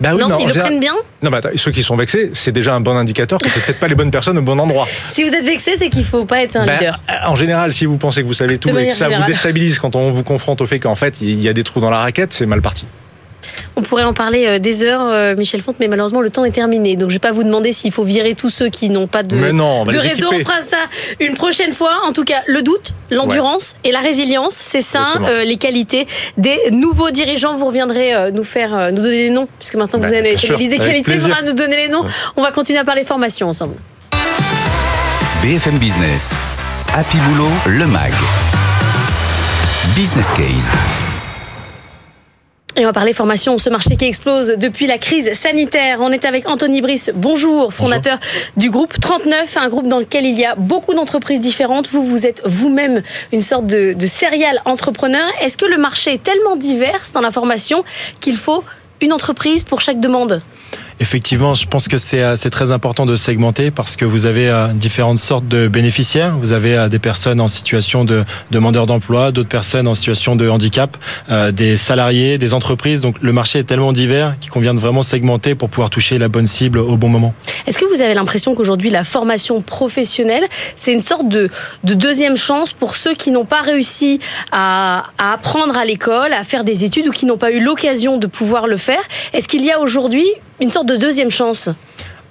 Bah 0.00 0.12
oui, 0.14 0.22
Non, 0.22 0.34
en 0.34 0.38
ils 0.38 0.44
le 0.46 0.48
général- 0.48 0.62
prennent 0.70 0.80
bien 0.80 0.94
Non, 1.22 1.30
mais 1.30 1.36
attends, 1.36 1.50
ceux 1.56 1.70
qui 1.70 1.82
sont 1.82 1.94
vexés, 1.96 2.30
c'est 2.32 2.52
déjà 2.52 2.74
un 2.74 2.80
bon 2.80 2.96
indicateur 2.96 3.38
que 3.38 3.48
c'est 3.50 3.60
peut-être 3.60 3.80
pas 3.80 3.88
les 3.88 3.94
bonnes 3.94 4.10
personnes 4.10 4.38
au 4.38 4.42
bon 4.42 4.58
endroit. 4.58 4.86
Si 5.10 5.22
vous 5.24 5.34
êtes 5.34 5.44
vexé, 5.44 5.72
c'est 5.76 5.90
qu'il 5.90 6.04
faut 6.04 6.24
pas 6.24 6.42
être 6.42 6.56
un 6.56 6.64
Ben, 6.64 6.78
leader. 6.78 7.00
En 7.26 7.34
général, 7.34 7.72
si 7.74 7.84
vous 7.84 7.98
pensez 7.98 8.22
que 8.22 8.26
vous 8.26 8.32
savez 8.32 8.56
tout 8.58 8.70
et 8.78 8.86
que 8.88 8.94
ça 8.94 9.08
vous 9.08 9.22
déstabilise 9.26 9.78
quand 9.78 9.96
on 9.96 10.10
vous 10.10 10.22
confronte 10.24 10.60
au 10.62 10.66
fait 10.66 10.78
qu'en 10.78 10.94
fait 10.94 11.20
il 11.20 11.42
y 11.42 11.48
a 11.48 11.52
des 11.52 11.62
trous 11.64 11.80
dans 11.80 11.90
la 11.90 11.98
raquette, 12.00 12.32
c'est 12.32 12.46
mal 12.46 12.62
parti. 12.62 12.86
On 13.76 13.82
pourrait 13.82 14.04
en 14.04 14.12
parler 14.12 14.46
euh, 14.46 14.58
des 14.58 14.82
heures, 14.82 15.02
euh, 15.02 15.34
Michel 15.36 15.62
Fonte, 15.62 15.76
mais 15.80 15.88
malheureusement 15.88 16.20
le 16.20 16.30
temps 16.30 16.44
est 16.44 16.50
terminé. 16.50 16.96
Donc 16.96 17.10
je 17.10 17.14
ne 17.14 17.16
vais 17.16 17.28
pas 17.28 17.32
vous 17.32 17.44
demander 17.44 17.72
s'il 17.72 17.92
faut 17.92 18.04
virer 18.04 18.34
tous 18.34 18.50
ceux 18.50 18.68
qui 18.68 18.88
n'ont 18.88 19.06
pas 19.06 19.22
de, 19.22 19.36
Mais 19.36 19.52
non, 19.52 19.82
on 19.82 19.84
va 19.84 19.92
de 19.92 19.98
les 19.98 20.08
réseau. 20.08 20.28
On 20.32 20.40
fera 20.40 20.62
ça 20.62 20.78
une 21.20 21.34
prochaine 21.34 21.72
fois. 21.72 21.92
En 22.06 22.12
tout 22.12 22.24
cas, 22.24 22.42
le 22.46 22.62
doute, 22.62 22.94
l'endurance 23.10 23.74
et 23.84 23.92
la 23.92 24.00
résilience, 24.00 24.54
c'est 24.54 24.82
ça, 24.82 25.14
euh, 25.28 25.44
les 25.44 25.56
qualités 25.56 26.06
des 26.36 26.70
nouveaux 26.70 27.10
dirigeants. 27.10 27.56
Vous 27.56 27.66
reviendrez 27.66 28.14
euh, 28.14 28.30
nous 28.30 28.44
faire, 28.44 28.74
euh, 28.74 28.90
nous 28.90 29.02
donner 29.02 29.24
les 29.24 29.30
noms, 29.30 29.48
puisque 29.58 29.74
maintenant 29.74 29.98
que 29.98 30.04
Bah, 30.04 30.08
vous 30.08 30.14
avez 30.14 30.30
les 30.30 30.78
qualités, 30.78 31.18
faudra 31.18 31.42
nous 31.42 31.52
donner 31.52 31.76
les 31.76 31.88
noms. 31.88 32.02
Ouais. 32.02 32.10
On 32.36 32.42
va 32.42 32.52
continuer 32.52 32.78
à 32.78 32.84
parler 32.84 33.04
formation 33.04 33.48
ensemble. 33.48 33.74
BFM 35.42 35.78
Business. 35.78 36.34
Happy 36.94 37.18
Boulot, 37.18 37.50
le 37.66 37.86
MAG. 37.86 38.12
Business 39.94 40.30
Case. 40.32 40.70
Et 42.80 42.84
on 42.84 42.88
va 42.88 42.94
parler 42.94 43.12
formation, 43.12 43.58
ce 43.58 43.68
marché 43.68 43.94
qui 43.96 44.06
explose 44.06 44.54
depuis 44.56 44.86
la 44.86 44.96
crise 44.96 45.30
sanitaire. 45.34 45.98
On 46.00 46.12
est 46.12 46.24
avec 46.24 46.48
Anthony 46.48 46.80
Brice, 46.80 47.10
bonjour, 47.14 47.74
fondateur 47.74 48.18
du 48.56 48.70
groupe 48.70 48.98
39, 48.98 49.54
un 49.58 49.68
groupe 49.68 49.86
dans 49.86 49.98
lequel 49.98 50.24
il 50.24 50.40
y 50.40 50.46
a 50.46 50.54
beaucoup 50.54 50.94
d'entreprises 50.94 51.42
différentes. 51.42 51.90
Vous, 51.90 52.02
vous 52.02 52.24
êtes 52.24 52.40
vous-même 52.46 53.02
une 53.32 53.42
sorte 53.42 53.66
de, 53.66 53.92
de 53.92 54.06
serial 54.06 54.62
entrepreneur. 54.64 55.26
Est-ce 55.42 55.58
que 55.58 55.66
le 55.66 55.76
marché 55.76 56.14
est 56.14 56.22
tellement 56.22 56.56
divers 56.56 57.02
dans 57.12 57.20
la 57.20 57.30
formation 57.30 57.84
qu'il 58.20 58.38
faut 58.38 58.64
une 59.02 59.12
entreprise 59.12 59.62
pour 59.62 59.82
chaque 59.82 60.00
demande? 60.00 60.40
Effectivement, 61.02 61.54
je 61.54 61.66
pense 61.66 61.88
que 61.88 61.96
c'est 61.96 62.22
euh, 62.22 62.36
c'est 62.36 62.50
très 62.50 62.72
important 62.72 63.06
de 63.06 63.16
segmenter 63.16 63.70
parce 63.70 63.96
que 63.96 64.04
vous 64.04 64.26
avez 64.26 64.50
euh, 64.50 64.68
différentes 64.74 65.18
sortes 65.18 65.48
de 65.48 65.66
bénéficiaires. 65.66 66.36
Vous 66.36 66.52
avez 66.52 66.76
euh, 66.76 66.88
des 66.88 66.98
personnes 66.98 67.40
en 67.40 67.48
situation 67.48 68.04
de 68.04 68.24
demandeurs 68.50 68.84
d'emploi, 68.84 69.32
d'autres 69.32 69.48
personnes 69.48 69.88
en 69.88 69.94
situation 69.94 70.36
de 70.36 70.46
handicap, 70.48 70.98
des 71.52 71.78
salariés, 71.78 72.36
des 72.36 72.52
entreprises. 72.52 73.00
Donc 73.00 73.16
le 73.22 73.32
marché 73.32 73.60
est 73.60 73.64
tellement 73.64 73.94
divers 73.94 74.34
qu'il 74.40 74.50
convient 74.50 74.74
de 74.74 74.78
vraiment 74.78 75.02
segmenter 75.02 75.54
pour 75.54 75.70
pouvoir 75.70 75.88
toucher 75.88 76.18
la 76.18 76.28
bonne 76.28 76.46
cible 76.46 76.78
au 76.78 76.96
bon 76.98 77.08
moment. 77.08 77.34
Est-ce 77.66 77.78
que 77.78 77.86
vous 77.86 78.02
avez 78.02 78.12
l'impression 78.12 78.54
qu'aujourd'hui 78.54 78.90
la 78.90 79.04
formation 79.04 79.62
professionnelle, 79.62 80.44
c'est 80.76 80.92
une 80.92 81.02
sorte 81.02 81.28
de, 81.28 81.48
de 81.82 81.94
deuxième 81.94 82.36
chance 82.36 82.74
pour 82.74 82.94
ceux 82.94 83.14
qui 83.14 83.30
n'ont 83.30 83.46
pas 83.46 83.62
réussi 83.62 84.20
à 84.52 85.04
apprendre 85.18 85.78
à 85.78 85.86
l'école, 85.86 86.34
à 86.34 86.44
faire 86.44 86.64
des 86.64 86.84
études 86.84 87.08
ou 87.08 87.10
qui 87.10 87.24
n'ont 87.24 87.38
pas 87.38 87.52
eu 87.52 87.60
l'occasion 87.60 88.18
de 88.18 88.26
pouvoir 88.26 88.66
le 88.66 88.76
faire? 88.76 89.02
Est-ce 89.32 89.48
qu'il 89.48 89.64
y 89.64 89.70
a 89.70 89.80
aujourd'hui 89.80 90.26
une 90.60 90.70
sorte 90.70 90.86
de 90.86 90.96
deuxième 90.96 91.30
chance 91.30 91.68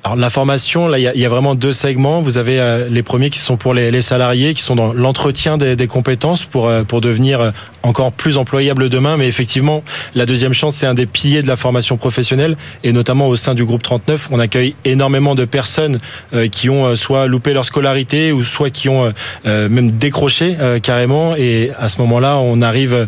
Alors 0.04 0.16
la 0.16 0.30
formation, 0.30 0.88
là, 0.88 1.00
il 1.00 1.20
y 1.20 1.26
a, 1.26 1.30
vraiment 1.30 1.56
deux 1.56 1.72
segments. 1.72 2.22
Vous 2.22 2.38
avez 2.38 2.60
euh, 2.60 2.88
les 2.90 3.04
premiers 3.04 3.30
qui 3.30 3.40
sont 3.40 3.58
pour 3.58 3.74
les, 3.74 4.02
salariés, 4.02 4.54
qui 4.54 4.62
sont 4.62 4.76
dans 4.76 4.94
l'entretien 4.94 5.58
des, 5.58 5.76
des 5.76 5.88
compétences 5.88 6.46
pour 6.46 6.68
euh, 6.68 6.84
pour 6.84 7.02
devenir 7.02 7.42
euh, 7.42 7.52
encore 7.84 8.12
plus 8.12 8.38
employables 8.38 8.90
demain. 8.90 9.18
Mais 9.18 9.28
effectivement, 9.28 9.84
la 10.16 10.26
deuxième 10.26 10.54
chance, 10.54 10.76
c'est 10.76 10.86
un 10.86 10.94
des 10.94 11.06
piliers 11.06 11.42
de 11.42 11.48
la 11.48 11.58
formation 11.58 11.98
professionnelle, 11.98 12.58
et 12.84 12.92
notamment 12.92 13.28
au 13.28 13.36
sein 13.36 13.56
du 13.56 13.66
groupe 13.66 13.84
39, 13.84 14.30
on 14.32 14.40
accueille 14.40 14.76
énormément 14.86 15.36
de 15.36 15.46
personnes 15.46 16.00
euh, 16.34 16.48
qui 16.48 16.70
ont 16.70 16.86
euh, 16.86 16.96
soit 16.96 17.28
loupé 17.28 17.54
leur 17.54 17.66
scolarité 17.66 18.32
ou 18.32 18.44
soit 18.44 18.70
qui 18.70 18.90
ont 18.90 19.14
euh, 19.46 19.70
même 19.70 19.92
décroché 19.92 20.58
carrément. 20.84 21.36
Et 21.36 21.72
à 21.80 21.90
ce 21.90 22.00
moment-là, 22.00 22.38
on 22.38 22.62
arrive 22.62 23.08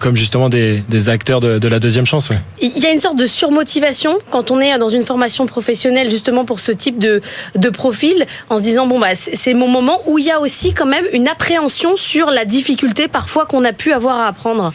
comme 0.00 0.16
justement 0.16 0.48
des, 0.48 0.82
acteurs 1.08 1.40
de, 1.40 1.68
la 1.68 1.78
deuxième 1.78 2.06
chance. 2.06 2.30
Il 2.60 2.78
y 2.78 2.86
a 2.86 2.90
une 2.90 3.00
sorte 3.00 3.16
de 3.16 3.26
surmotivation 3.26 4.18
quand 4.30 4.50
on 4.50 4.60
est 4.60 4.76
dans 4.78 4.88
une 4.88 5.04
formation 5.04 5.46
professionnelle 5.46 6.10
justement 6.10 6.44
pour 6.44 6.60
ce 6.60 6.72
type 6.72 6.98
de, 6.98 7.20
de 7.54 7.68
profil, 7.68 8.26
en 8.48 8.58
se 8.58 8.62
disant 8.62 8.86
bon 8.86 8.98
bah 8.98 9.08
c'est 9.14 9.54
mon 9.54 9.68
moment 9.68 10.00
où 10.06 10.18
il 10.18 10.24
y 10.24 10.30
a 10.30 10.40
aussi 10.40 10.72
quand 10.72 10.86
même 10.86 11.04
une 11.12 11.28
appréhension 11.28 11.96
sur 11.96 12.30
la 12.30 12.44
difficulté 12.44 13.08
parfois 13.08 13.46
qu'on 13.46 13.64
a 13.64 13.72
pu 13.72 13.92
avoir 13.92 14.07
à 14.16 14.26
apprendre. 14.26 14.72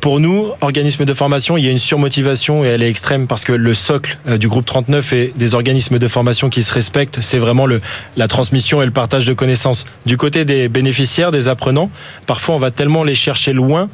Pour 0.00 0.20
nous, 0.20 0.52
organismes 0.60 1.04
de 1.04 1.12
formation, 1.12 1.56
il 1.56 1.64
y 1.64 1.68
a 1.68 1.72
une 1.72 1.78
surmotivation 1.78 2.64
et 2.64 2.68
elle 2.68 2.84
est 2.84 2.88
extrême 2.88 3.26
parce 3.26 3.42
que 3.42 3.52
le 3.52 3.74
socle 3.74 4.16
euh, 4.28 4.38
du 4.38 4.48
groupe 4.48 4.64
39 4.64 5.12
et 5.12 5.32
des 5.34 5.54
organismes 5.54 5.98
de 5.98 6.06
formation 6.06 6.50
qui 6.50 6.62
se 6.62 6.72
respectent, 6.72 7.20
c'est 7.20 7.38
vraiment 7.38 7.66
le, 7.66 7.80
la 8.16 8.28
transmission 8.28 8.80
et 8.80 8.86
le 8.86 8.92
partage 8.92 9.26
de 9.26 9.32
connaissances. 9.32 9.86
Du 10.06 10.16
côté 10.16 10.44
des 10.44 10.68
bénéficiaires, 10.68 11.32
des 11.32 11.48
apprenants, 11.48 11.90
parfois 12.26 12.54
on 12.54 12.58
va 12.58 12.70
tellement 12.70 13.02
les 13.02 13.16
chercher 13.16 13.52
loin 13.52 13.88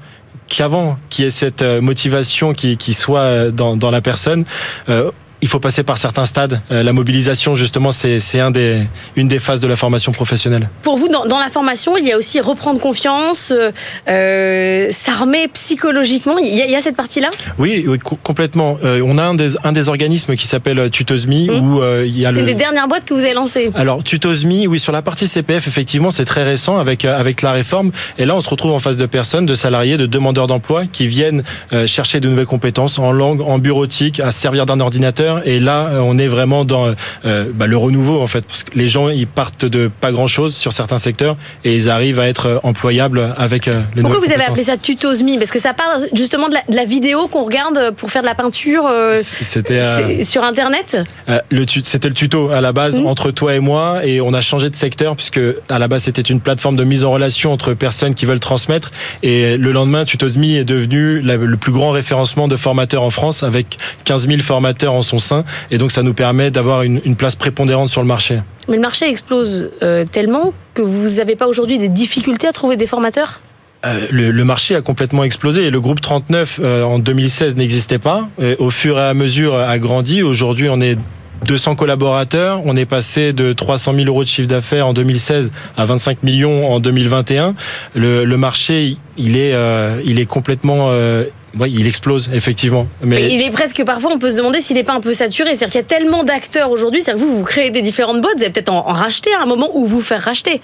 qu'avant 0.49 0.99
qu'il 1.09 1.25
y 1.25 1.29
ait 1.29 1.31
cette 1.31 1.63
euh, 1.63 1.81
motivation 1.81 2.53
qui, 2.53 2.77
soit 2.93 3.21
euh, 3.21 3.51
dans, 3.51 3.91
la 3.91 4.03
personne, 4.03 4.45
il 5.45 5.49
faut 5.49 5.61
passer 5.61 5.83
par 5.83 5.99
certains 5.99 6.25
stades. 6.25 6.63
Euh, 6.73 6.83
La 6.83 6.95
mobilisation, 6.95 7.55
justement, 7.55 7.93
c'est 7.93 8.19
c'est 8.19 8.41
un 8.41 8.51
des, 8.51 8.83
une 9.15 9.29
des 9.29 9.39
phases 9.39 9.61
de 9.61 9.67
la 9.69 9.77
formation 9.77 10.11
professionnelle. 10.11 10.71
Pour 10.83 10.97
vous, 10.97 11.09
dans, 11.09 11.27
dans 11.27 11.39
la 11.39 11.51
formation, 11.51 11.99
il 11.99 12.07
y 12.09 12.13
a 12.13 12.17
aussi 12.17 12.41
reprendre 12.41 12.81
confiance, 12.81 13.53
euh, 13.53 13.71
euh, 14.09 14.89
s'armer 14.91 15.49
psychologiquement. 15.49 16.39
Il 16.39 16.55
y 16.55 16.63
a, 16.63 16.65
il 16.65 16.71
y 16.71 16.77
a 16.77 16.81
cette 16.81 16.97
partie-là? 16.97 17.29
Oui, 17.59 17.85
oui, 17.87 17.99
co- 17.99 18.19
complètement. 18.23 18.79
Euh, 18.83 19.03
on 19.05 19.19
a 19.19 19.23
un 19.23 19.35
des, 19.35 19.51
un 19.65 19.73
des 19.73 19.89
organismes 19.91 20.35
qui 20.35 20.47
s'appelle 20.47 20.91
Tutosmi 20.91 21.51
où 21.51 21.83
il 22.05 22.19
y 22.19 22.25
a 22.25 22.33
C'est 22.33 22.41
le... 22.41 22.47
des 22.47 22.55
dernières 22.55 22.89
boîtes 22.89 23.05
que 23.05 23.13
vous 23.13 23.21
avez 23.25 23.35
lancées. 23.35 23.71
Alors 23.75 24.03
Tutosmi, 24.03 24.67
oui, 24.67 24.81
sur 24.81 24.93
la 24.93 25.03
partie 25.03 25.27
CPF, 25.29 25.69
effectivement, 25.69 26.11
c'est 26.11 26.25
très 26.25 26.45
récent 26.45 26.79
avec 26.79 27.05
avec 27.05 27.43
la 27.43 27.53
réforme. 27.53 27.91
Et 28.19 28.25
là, 28.25 28.35
on 28.35 28.41
se 28.41 28.49
retrouve 28.49 28.73
en 28.73 28.79
face 28.79 28.97
de 28.97 29.07
personnes, 29.07 29.45
de 29.45 29.55
salariés, 29.55 29.99
de 29.99 30.07
demandeurs 30.07 30.47
d'emploi 30.47 30.85
qui 30.91 31.07
viennent 31.07 31.43
chercher 31.87 32.21
de 32.21 32.29
nouvelles 32.31 32.47
compétences 32.47 32.99
en 32.99 33.13
langue, 33.13 33.43
en 33.43 33.59
bureautique, 33.59 34.21
à 34.21 34.31
se 34.31 34.41
servir 34.41 34.65
d'un 34.65 34.81
ordinateur. 34.81 35.34
Et 35.45 35.61
là, 35.61 35.87
euh, 35.93 35.99
on 36.01 36.19
est 36.19 36.29
vraiment 36.29 36.65
dans 36.65 36.95
euh, 37.25 37.45
bah, 37.53 37.67
le 37.67 37.77
renouveau 37.77 38.21
en 38.21 38.27
fait, 38.27 38.43
parce 38.47 38.65
que 38.65 38.71
les 38.77 38.89
gens 38.89 39.09
ils 39.09 39.27
partent 39.27 39.65
de 39.65 39.91
pas 40.01 40.13
grand 40.13 40.27
chose 40.27 40.55
sur 40.55 40.73
certains 40.73 40.99
secteurs 40.99 41.37
et 41.65 41.75
ils 41.75 41.89
arrivent 41.91 42.21
à 42.21 42.27
être 42.29 42.47
euh, 42.47 42.59
employables 42.63 43.35
avec 43.37 43.69
euh, 43.69 43.83
les 43.97 44.03
Pourquoi 44.03 44.21
vous 44.21 44.33
avez 44.33 44.45
appelé 44.45 44.65
ça 44.65 44.77
tutosmi 44.77 45.39
Parce 45.39 45.51
que 45.51 45.61
ça 45.61 45.73
parle 45.75 46.07
justement 46.13 46.49
de 46.49 46.55
la, 46.55 46.61
de 46.69 46.77
la 46.77 46.85
vidéo 46.85 47.27
qu'on 47.29 47.45
regarde 47.45 47.93
pour 47.97 48.11
faire 48.11 48.23
de 48.23 48.27
la 48.27 48.35
peinture 48.35 48.87
euh, 48.87 49.19
C'était 49.23 50.25
sur 50.25 50.43
Internet? 50.45 50.99
le 51.51 51.65
c'était 51.85 52.09
le 52.09 52.15
tuto 52.15 52.51
à 52.51 52.61
la 52.61 52.73
base 52.73 52.99
Mhm. 52.99 53.07
entre 53.07 53.31
toi 53.31 53.55
et 53.55 53.61
moi 53.61 54.05
et 54.05 54.21
on 54.21 54.35
a 54.35 54.41
changé 54.41 54.69
de 54.71 54.77
secteur 54.77 55.17
puisque 55.17 55.41
à 55.69 55.79
la 55.79 55.89
base 55.89 56.03
c'était 56.03 56.23
une 56.23 56.41
plateforme 56.41 56.77
de 56.77 56.85
mise 56.85 57.03
en 57.05 57.11
relation 57.11 57.53
entre 57.53 57.73
personnes 57.75 58.15
qui 58.15 58.27
veulent 58.27 58.41
transmettre 58.41 58.91
et 59.23 59.57
le 59.57 59.73
lendemain 59.73 60.05
Tutosmi 60.05 60.55
est 60.57 60.65
devenu 60.65 61.21
la- 61.21 61.37
le 61.37 61.57
plus 61.57 61.73
grand 61.73 61.91
référencement 61.91 62.47
de 62.49 62.57
formateurs 62.57 63.03
en 63.03 63.11
France 63.11 63.43
avec 63.43 63.77
15 64.05 64.29
000 64.29 64.41
formateurs 64.43 64.93
en 64.93 65.03
son 65.03 65.14
sein 65.19 65.45
et 65.71 65.79
donc 65.79 65.93
ça 65.93 66.03
nous 66.03 66.15
permet 66.15 66.51
d'avoir 66.51 66.83
une, 66.83 67.01
une 67.05 67.17
place 67.17 67.37
prépondérante 67.37 67.89
sur 67.89 68.01
le 68.01 68.07
marché. 68.07 68.41
Mais 68.69 68.77
le 68.77 68.83
marché 68.83 69.09
explose 69.09 69.71
euh, 69.83 70.05
tellement 70.11 70.53
que 70.75 70.83
vous 70.83 71.17
n'avez 71.17 71.37
pas 71.37 71.47
aujourd'hui 71.47 71.79
des 71.79 71.89
difficultés 71.89 72.47
à 72.47 72.53
trouver 72.53 72.77
des 72.77 72.87
formateurs? 72.87 73.41
Euh, 73.85 74.07
le, 74.11 74.31
le 74.31 74.45
marché 74.45 74.75
a 74.75 74.81
complètement 74.81 75.25
explosé 75.25 75.65
et 75.65 75.71
le 75.71 75.81
groupe 75.81 76.01
39 76.01 76.61
euh, 76.63 76.83
en 76.83 76.99
2016 76.99 77.57
n'existait 77.57 77.99
pas. 77.99 78.29
Et 78.41 78.57
au 78.59 78.71
fur 78.71 78.99
et 78.99 79.03
à 79.03 79.15
mesure 79.15 79.57
a 79.57 79.79
grandi. 79.79 80.23
Aujourd'hui, 80.23 80.69
on 80.71 80.81
est 80.81 80.97
200 81.45 81.77
collaborateurs. 81.77 82.63
On 82.65 82.77
est 82.77 82.87
passé 82.87 83.33
de 83.33 83.53
300 83.53 83.95
000 83.95 84.07
euros 84.07 84.25
de 84.25 84.29
chiffre 84.29 84.49
d'affaires 84.49 84.87
en 84.87 84.93
2016 84.93 85.53
à 85.77 85.85
25 85.85 86.23
millions 86.23 86.71
en 86.73 86.81
2021. 86.81 87.55
Le, 87.95 88.25
le 88.25 88.37
marché, 88.37 88.97
il 89.17 89.37
est, 89.37 89.53
euh, 89.55 90.01
il 90.05 90.19
est 90.19 90.27
complètement, 90.27 90.89
euh, 90.91 91.25
ouais, 91.59 91.71
il 91.71 91.87
explose 91.87 92.29
effectivement. 92.33 92.87
Mais 93.03 93.17
Mais 93.17 93.33
il 93.33 93.43
est 93.43 93.51
presque 93.51 93.83
parfois, 93.85 94.13
on 94.13 94.19
peut 94.19 94.31
se 94.31 94.37
demander 94.37 94.61
s'il 94.61 94.77
n'est 94.77 94.85
pas 94.85 94.95
un 94.95 95.01
peu 95.01 95.13
saturé. 95.13 95.51
C'est-à-dire 95.51 95.71
qu'il 95.71 95.81
y 95.81 95.85
a 95.85 95.99
tellement 95.99 96.25
d'acteurs 96.25 96.71
aujourd'hui. 96.71 97.03
C'est-à-dire 97.03 97.25
que 97.25 97.29
vous, 97.29 97.39
vous 97.39 97.45
créez 97.45 97.71
des 97.71 97.83
différentes 97.83 98.21
boîtes. 98.21 98.37
Vous 98.37 98.43
allez 98.43 98.53
peut-être 98.53 98.73
en, 98.73 98.89
en 98.89 98.93
racheter 98.93 99.31
à 99.35 99.43
un 99.43 99.47
moment 99.47 99.71
ou 99.75 99.87
vous 99.87 100.01
faire 100.01 100.23
racheter. 100.23 100.61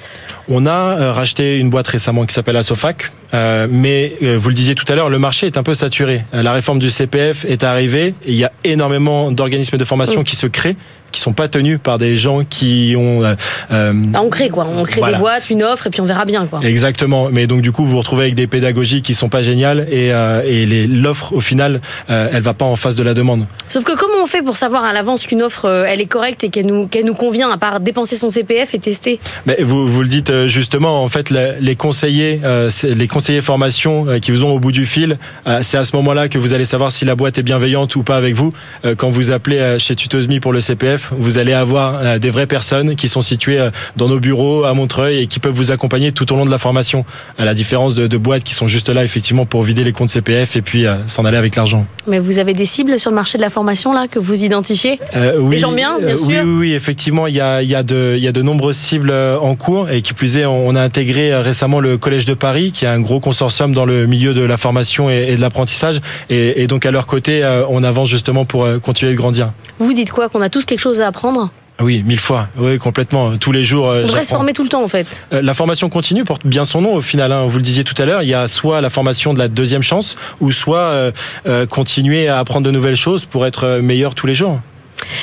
On 0.48 0.66
a 0.66 0.70
euh, 0.70 1.12
racheté 1.12 1.58
une 1.58 1.70
boîte 1.70 1.88
récemment 1.88 2.26
qui 2.26 2.34
s'appelle 2.34 2.56
Asofac, 2.56 3.12
euh, 3.34 3.66
mais 3.70 4.16
euh, 4.22 4.36
vous 4.36 4.48
le 4.48 4.54
disiez 4.54 4.74
tout 4.74 4.84
à 4.88 4.96
l'heure, 4.96 5.08
le 5.08 5.18
marché 5.18 5.46
est 5.46 5.56
un 5.56 5.62
peu 5.62 5.74
saturé. 5.74 6.24
La 6.32 6.52
réforme 6.52 6.78
du 6.78 6.90
CPF 6.90 7.44
est 7.44 7.62
arrivée 7.62 8.14
et 8.24 8.32
il 8.32 8.34
y 8.34 8.44
a 8.44 8.52
énormément 8.64 9.30
d'organismes 9.30 9.76
de 9.76 9.84
formation 9.84 10.24
qui 10.24 10.36
se 10.36 10.46
créent, 10.46 10.76
qui 11.10 11.20
sont 11.20 11.32
pas 11.32 11.48
tenus 11.48 11.78
par 11.82 11.98
des 11.98 12.16
gens 12.16 12.42
qui 12.48 12.94
ont 12.96 13.22
euh, 13.24 13.34
euh, 13.72 13.92
Bah, 13.94 14.20
on 14.22 14.28
crée 14.30 14.48
quoi 14.48 14.66
On 14.74 14.82
crée 14.84 15.00
Voilà. 15.00 15.16
des 15.18 15.22
boîtes, 15.22 15.50
une 15.50 15.62
offre 15.62 15.86
et 15.86 15.90
puis 15.90 16.00
on 16.00 16.04
verra 16.04 16.24
bien 16.24 16.46
quoi. 16.46 16.60
Exactement, 16.62 17.28
mais 17.30 17.46
donc 17.46 17.62
du 17.62 17.72
coup 17.72 17.84
vous 17.84 17.90
vous 17.92 17.98
retrouvez 17.98 18.24
avec 18.24 18.34
des 18.34 18.46
pédagogies 18.46 19.02
qui 19.02 19.14
sont 19.14 19.28
pas 19.28 19.42
géniales 19.42 19.86
et, 19.90 20.12
euh, 20.12 20.42
et 20.44 20.66
l'offre 20.86 21.32
au 21.32 21.40
final 21.40 21.80
euh, 22.10 22.28
elle 22.32 22.42
va 22.42 22.54
pas 22.54 22.64
en 22.64 22.76
face 22.76 22.94
de 22.94 23.02
la 23.02 23.14
demande. 23.14 23.46
Sauf 23.68 23.84
que 23.84 23.96
comment 23.96 24.22
on 24.22 24.26
fait 24.26 24.42
pour 24.42 24.56
savoir 24.56 24.84
à 24.84 24.92
l'avance 24.92 25.26
qu'une 25.26 25.42
offre 25.42 25.84
elle 25.88 26.00
est 26.00 26.06
correcte 26.06 26.44
et 26.44 26.48
qu'elle 26.50 26.66
nous, 26.66 26.86
qu'elle 26.86 27.04
nous 27.04 27.14
convient 27.14 27.50
à 27.50 27.56
part 27.56 27.80
dépenser 27.80 28.16
son 28.16 28.28
CPF 28.30 28.74
et 28.74 28.78
tester? 28.78 29.20
Mais 29.46 29.58
vous, 29.62 29.86
vous 29.86 30.02
le 30.02 30.08
dites 30.08 30.46
justement, 30.46 31.02
en 31.02 31.08
fait, 31.08 31.30
les 31.30 31.76
conseillers, 31.76 32.40
les 32.82 33.08
conseillers 33.08 33.40
formation 33.40 34.06
qui 34.20 34.30
vous 34.30 34.44
ont 34.44 34.50
au 34.54 34.58
bout 34.58 34.72
du 34.72 34.86
fil, 34.86 35.18
c'est 35.62 35.78
à 35.78 35.84
ce 35.84 35.94
moment-là 35.96 36.28
que 36.28 36.38
vous 36.38 36.52
allez 36.52 36.64
savoir 36.64 36.90
si 36.90 37.04
la 37.04 37.14
boîte 37.14 37.38
est 37.38 37.42
bienveillante 37.42 37.96
ou 37.96 38.02
pas 38.02 38.16
avec 38.16 38.34
vous. 38.34 38.52
Quand 38.96 39.10
vous 39.10 39.30
appelez 39.30 39.76
chez 39.78 39.94
Tutosmi 39.96 40.40
pour 40.40 40.52
le 40.52 40.60
CPF, 40.60 40.99
vous 41.18 41.38
allez 41.38 41.52
avoir 41.52 42.00
euh, 42.02 42.18
des 42.18 42.30
vraies 42.30 42.46
personnes 42.46 42.96
qui 42.96 43.08
sont 43.08 43.20
situées 43.20 43.58
euh, 43.58 43.70
dans 43.96 44.08
nos 44.08 44.18
bureaux 44.18 44.64
à 44.64 44.74
Montreuil 44.74 45.20
et 45.22 45.26
qui 45.26 45.38
peuvent 45.38 45.54
vous 45.54 45.70
accompagner 45.70 46.12
tout 46.12 46.32
au 46.32 46.36
long 46.36 46.46
de 46.46 46.50
la 46.50 46.58
formation. 46.58 47.04
À 47.38 47.44
la 47.44 47.54
différence 47.54 47.94
de, 47.94 48.06
de 48.06 48.16
boîtes 48.16 48.44
qui 48.44 48.54
sont 48.54 48.68
juste 48.68 48.88
là 48.88 49.04
effectivement 49.04 49.46
pour 49.46 49.62
vider 49.62 49.84
les 49.84 49.92
comptes 49.92 50.10
CPF 50.10 50.56
et 50.56 50.62
puis 50.62 50.86
euh, 50.86 50.94
s'en 51.06 51.24
aller 51.24 51.36
avec 51.36 51.56
l'argent. 51.56 51.86
Mais 52.06 52.18
vous 52.18 52.38
avez 52.38 52.54
des 52.54 52.64
cibles 52.66 52.98
sur 52.98 53.10
le 53.10 53.14
marché 53.14 53.38
de 53.38 53.42
la 53.42 53.50
formation 53.50 53.92
là 53.92 54.08
que 54.08 54.18
vous 54.18 54.44
identifiez? 54.44 54.98
Euh, 55.14 55.36
oui, 55.38 55.56
Des 55.56 55.58
gens 55.58 55.72
bien, 55.72 55.98
bien 55.98 56.16
sûr. 56.16 56.26
Oui, 56.26 56.36
oui, 56.42 56.56
oui, 56.58 56.72
effectivement, 56.72 57.26
il 57.26 57.34
y 57.34 57.40
a, 57.40 57.62
il 57.62 57.68
y, 57.68 57.74
a 57.74 57.82
de, 57.82 58.16
y 58.18 58.26
a 58.26 58.32
de 58.32 58.42
nombreuses 58.42 58.76
cibles 58.76 59.12
en 59.12 59.54
cours 59.54 59.90
et 59.90 60.02
qui 60.02 60.12
plus 60.14 60.36
est, 60.36 60.46
on 60.46 60.74
a 60.74 60.80
intégré 60.80 61.34
récemment 61.36 61.80
le 61.80 61.98
Collège 61.98 62.24
de 62.24 62.34
Paris, 62.34 62.72
qui 62.72 62.84
est 62.84 62.88
un 62.88 63.00
gros 63.00 63.20
consortium 63.20 63.72
dans 63.74 63.86
le 63.86 64.06
milieu 64.06 64.34
de 64.34 64.42
la 64.42 64.56
formation 64.56 65.10
et, 65.10 65.26
et 65.30 65.36
de 65.36 65.40
l'apprentissage. 65.40 66.00
Et, 66.28 66.62
et 66.62 66.66
donc 66.66 66.86
à 66.86 66.90
leur 66.90 67.06
côté, 67.06 67.42
on 67.68 67.84
avance 67.84 68.08
justement 68.08 68.44
pour 68.44 68.66
continuer 68.82 69.12
de 69.12 69.16
grandir. 69.16 69.52
Vous 69.78 69.92
dites 69.92 70.10
quoi? 70.10 70.28
Qu'on 70.28 70.42
a 70.42 70.48
tous 70.48 70.64
quelque 70.64 70.80
chose 70.80 70.89
à 70.98 71.06
apprendre 71.06 71.50
Oui, 71.80 72.02
mille 72.04 72.18
fois. 72.20 72.48
Oui, 72.58 72.78
complètement. 72.78 73.36
Tous 73.38 73.52
les 73.52 73.64
jours. 73.64 73.88
euh, 73.88 74.02
On 74.02 74.06
devrait 74.06 74.24
se 74.24 74.30
former 74.30 74.52
tout 74.52 74.62
le 74.64 74.68
temps 74.68 74.82
en 74.82 74.88
fait. 74.88 75.06
Euh, 75.32 75.40
La 75.42 75.54
formation 75.54 75.88
continue 75.88 76.24
porte 76.24 76.46
bien 76.46 76.64
son 76.64 76.80
nom 76.80 76.94
au 76.94 77.00
final. 77.00 77.30
hein. 77.32 77.46
Vous 77.46 77.56
le 77.58 77.62
disiez 77.62 77.84
tout 77.84 77.94
à 78.02 78.04
l'heure, 78.06 78.22
il 78.22 78.28
y 78.28 78.34
a 78.34 78.48
soit 78.48 78.80
la 78.80 78.90
formation 78.90 79.32
de 79.34 79.38
la 79.38 79.48
deuxième 79.48 79.82
chance, 79.82 80.16
ou 80.40 80.50
soit 80.50 80.78
euh, 80.78 81.12
euh, 81.46 81.66
continuer 81.66 82.28
à 82.28 82.38
apprendre 82.38 82.66
de 82.66 82.70
nouvelles 82.70 82.96
choses 82.96 83.24
pour 83.24 83.46
être 83.46 83.78
meilleur 83.82 84.14
tous 84.14 84.26
les 84.26 84.34
jours. 84.34 84.60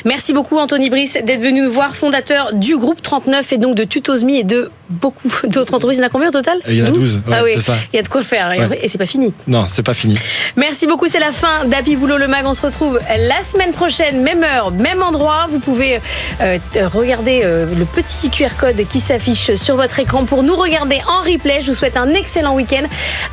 Merci 0.05 0.33
beaucoup 0.33 0.57
Anthony 0.57 0.89
Brice 0.89 1.13
d'être 1.23 1.41
venu 1.41 1.61
nous 1.61 1.71
voir, 1.71 1.95
fondateur 1.95 2.53
du 2.53 2.77
groupe 2.77 3.01
39 3.01 3.53
et 3.53 3.57
donc 3.57 3.75
de 3.75 3.83
Tutosmi 3.83 4.37
et 4.39 4.43
de 4.43 4.71
beaucoup 4.89 5.27
d'autres 5.47 5.73
entreprises. 5.73 5.97
Il 5.97 6.01
y 6.01 6.03
en 6.03 6.07
a 6.07 6.09
combien 6.09 6.29
au 6.29 6.31
total? 6.31 6.59
Il 6.67 6.75
y 6.75 6.81
en 6.83 6.87
a 6.87 6.89
12, 6.91 7.15
ouais, 7.27 7.33
ah 7.35 7.41
oui, 7.43 7.51
c'est 7.55 7.61
ça. 7.61 7.75
il 7.93 7.95
y 7.97 7.99
a 7.99 8.03
de 8.03 8.07
quoi 8.07 8.21
faire 8.21 8.51
et- 8.51 8.57
Ouais. 8.65 8.79
et 8.83 8.89
c'est 8.89 8.97
pas 8.97 9.05
fini. 9.05 9.33
Non, 9.47 9.65
c'est 9.67 9.83
pas 9.83 9.93
fini. 9.93 10.17
Merci 10.55 10.87
beaucoup, 10.87 11.07
c'est 11.07 11.19
la 11.19 11.31
fin 11.31 11.65
d'Happy 11.65 11.95
Boulot 11.95 12.17
le 12.17 12.27
Mag. 12.27 12.45
On 12.45 12.53
se 12.53 12.61
retrouve 12.61 12.99
la 13.09 13.43
semaine 13.43 13.73
prochaine, 13.73 14.21
même 14.21 14.43
heure, 14.43 14.71
même 14.71 15.01
endroit. 15.03 15.47
Vous 15.49 15.59
pouvez 15.59 15.99
euh, 16.41 16.57
regarder 16.93 17.41
euh, 17.43 17.65
le 17.77 17.85
petit 17.85 18.29
QR 18.29 18.49
code 18.59 18.85
qui 18.89 18.99
s'affiche 18.99 19.53
sur 19.55 19.75
votre 19.75 19.99
écran 19.99 20.25
pour 20.25 20.43
nous 20.43 20.55
regarder 20.55 20.99
en 21.07 21.21
replay. 21.29 21.61
Je 21.61 21.67
vous 21.71 21.75
souhaite 21.77 21.97
un 21.97 22.09
excellent 22.11 22.55
week-end. 22.55 22.83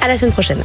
À 0.03 0.09
la 0.09 0.17
semaine 0.19 0.33
prochaine. 0.33 0.63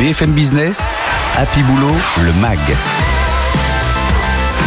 BFM 0.00 0.32
Business, 0.32 0.90
Happy 1.38 1.62
Boulot, 1.62 1.94
le 2.24 2.32
MAG. 2.40 2.58